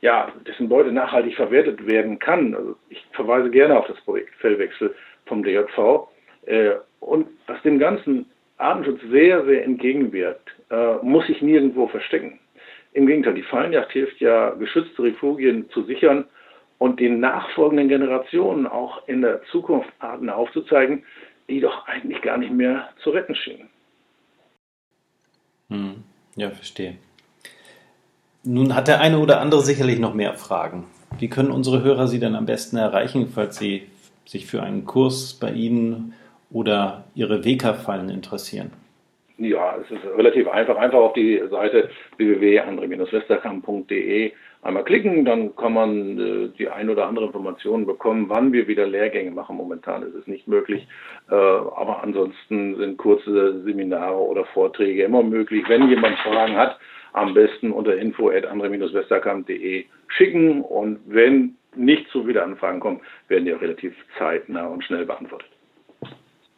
ja, 0.00 0.32
dessen 0.46 0.68
Beute 0.68 0.92
nachhaltig 0.92 1.36
verwertet 1.36 1.86
werden 1.86 2.18
kann. 2.18 2.54
Also 2.54 2.76
ich 2.90 3.02
verweise 3.12 3.50
gerne 3.50 3.78
auf 3.78 3.86
das 3.86 4.00
Projekt 4.00 4.34
Fellwechsel 4.36 4.94
vom 5.26 5.42
DJV 5.42 6.08
äh, 6.46 6.72
und 7.00 7.28
was 7.46 7.60
dem 7.62 7.78
ganzen 7.78 8.26
Artenschutz 8.58 9.00
sehr, 9.10 9.44
sehr 9.44 9.64
entgegenwirkt, 9.64 10.50
äh, 10.70 10.96
muss 11.02 11.26
sich 11.26 11.42
nirgendwo 11.42 11.88
verstecken. 11.88 12.38
Im 12.92 13.06
Gegenteil, 13.06 13.34
die 13.34 13.42
Fallenjagd 13.42 13.92
hilft 13.92 14.20
ja, 14.20 14.50
geschützte 14.50 15.02
Refugien 15.02 15.68
zu 15.70 15.82
sichern 15.82 16.26
und 16.78 17.00
den 17.00 17.20
nachfolgenden 17.20 17.88
Generationen 17.88 18.66
auch 18.66 19.06
in 19.08 19.22
der 19.22 19.42
Zukunft 19.50 19.88
Arten 19.98 20.28
aufzuzeigen, 20.28 21.04
die 21.48 21.60
doch 21.60 21.86
eigentlich 21.86 22.20
gar 22.22 22.38
nicht 22.38 22.52
mehr 22.52 22.88
zu 23.02 23.10
retten 23.10 23.34
schienen. 23.34 23.68
Hm. 25.70 26.04
Ja, 26.36 26.50
verstehe. 26.50 26.96
Nun 28.44 28.74
hat 28.74 28.88
der 28.88 29.00
eine 29.00 29.18
oder 29.18 29.40
andere 29.40 29.62
sicherlich 29.62 29.98
noch 29.98 30.14
mehr 30.14 30.34
Fragen. 30.34 30.86
Wie 31.18 31.28
können 31.28 31.50
unsere 31.50 31.82
Hörer 31.82 32.08
Sie 32.08 32.18
denn 32.18 32.34
am 32.34 32.46
besten 32.46 32.76
erreichen, 32.76 33.28
falls 33.32 33.56
Sie 33.56 33.86
sich 34.24 34.46
für 34.46 34.62
einen 34.62 34.84
Kurs 34.84 35.34
bei 35.34 35.50
Ihnen 35.52 36.14
oder 36.50 37.04
Ihre 37.14 37.44
WK-Fallen 37.44 38.08
interessieren? 38.08 38.70
Ja, 39.38 39.76
es 39.76 39.88
ist 39.90 40.04
relativ 40.16 40.48
einfach. 40.48 40.76
Einfach 40.76 40.98
auf 40.98 41.12
die 41.14 41.42
Seite 41.50 41.90
www.andre-westerkamp.de 42.16 44.32
einmal 44.62 44.84
klicken, 44.84 45.24
dann 45.24 45.54
kann 45.56 45.74
man 45.74 46.18
äh, 46.18 46.48
die 46.56 46.68
ein 46.68 46.88
oder 46.88 47.06
andere 47.06 47.26
Information 47.26 47.84
bekommen, 47.84 48.28
wann 48.28 48.52
wir 48.52 48.68
wieder 48.68 48.86
Lehrgänge 48.86 49.32
machen. 49.32 49.56
Momentan 49.56 50.02
ist 50.02 50.14
es 50.14 50.26
nicht 50.26 50.46
möglich, 50.48 50.86
äh, 51.30 51.34
aber 51.34 52.02
ansonsten 52.02 52.76
sind 52.76 52.96
kurze 52.96 53.62
Seminare 53.62 54.18
oder 54.18 54.44
Vorträge 54.46 55.04
immer 55.04 55.22
möglich. 55.22 55.64
Wenn 55.68 55.88
jemand 55.88 56.16
Fragen 56.18 56.56
hat, 56.56 56.78
am 57.12 57.34
besten 57.34 57.72
unter 57.72 57.96
info@andre-westerkamp.de 57.96 59.84
schicken 60.08 60.62
und 60.62 61.00
wenn 61.06 61.56
nicht 61.74 62.08
zu 62.10 62.26
Wiederanfragen 62.26 62.80
kommen, 62.80 63.00
werden 63.28 63.44
die 63.44 63.54
auch 63.54 63.60
relativ 63.60 63.94
zeitnah 64.18 64.66
und 64.66 64.84
schnell 64.84 65.04
beantwortet. 65.04 65.48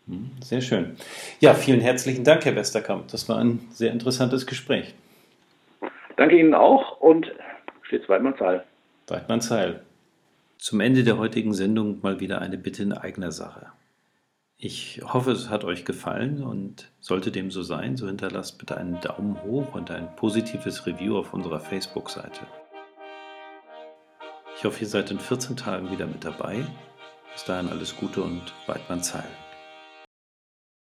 Hm, 0.06 0.30
sehr 0.40 0.60
schön. 0.60 0.96
Ja, 1.40 1.54
vielen 1.54 1.80
herzlichen 1.80 2.24
Dank, 2.24 2.44
Herr 2.44 2.54
Westerkamp. 2.56 3.08
Das 3.08 3.28
war 3.28 3.38
ein 3.38 3.60
sehr 3.70 3.90
interessantes 3.90 4.46
Gespräch. 4.46 4.94
Danke 6.16 6.38
Ihnen 6.38 6.54
auch 6.54 7.00
und 7.00 7.32
stets 7.94 8.08
Weidmanns 8.08 8.40
Heil. 8.40 8.64
Weidmanns 9.06 9.50
Heil. 9.50 9.80
Zum 10.58 10.80
Ende 10.80 11.04
der 11.04 11.18
heutigen 11.18 11.54
Sendung 11.54 12.00
mal 12.02 12.20
wieder 12.20 12.40
eine 12.40 12.58
Bitte 12.58 12.82
in 12.82 12.92
eigener 12.92 13.30
Sache. 13.30 13.66
Ich 14.56 15.02
hoffe, 15.04 15.32
es 15.32 15.50
hat 15.50 15.64
euch 15.64 15.84
gefallen 15.84 16.42
und 16.42 16.90
sollte 17.00 17.30
dem 17.30 17.50
so 17.50 17.62
sein, 17.62 17.96
so 17.96 18.06
hinterlasst 18.06 18.58
bitte 18.58 18.76
einen 18.76 19.00
Daumen 19.00 19.42
hoch 19.42 19.74
und 19.74 19.90
ein 19.90 20.14
positives 20.16 20.86
Review 20.86 21.18
auf 21.18 21.34
unserer 21.34 21.60
Facebook-Seite. 21.60 22.46
Ich 24.56 24.64
hoffe, 24.64 24.80
ihr 24.80 24.88
seid 24.88 25.10
in 25.10 25.18
14 25.18 25.56
Tagen 25.56 25.90
wieder 25.90 26.06
mit 26.06 26.24
dabei. 26.24 26.64
Bis 27.32 27.44
dahin 27.44 27.68
alles 27.68 27.96
Gute 27.96 28.22
und 28.22 28.42
Weidmanns 28.66 29.14
Heil. 29.14 29.43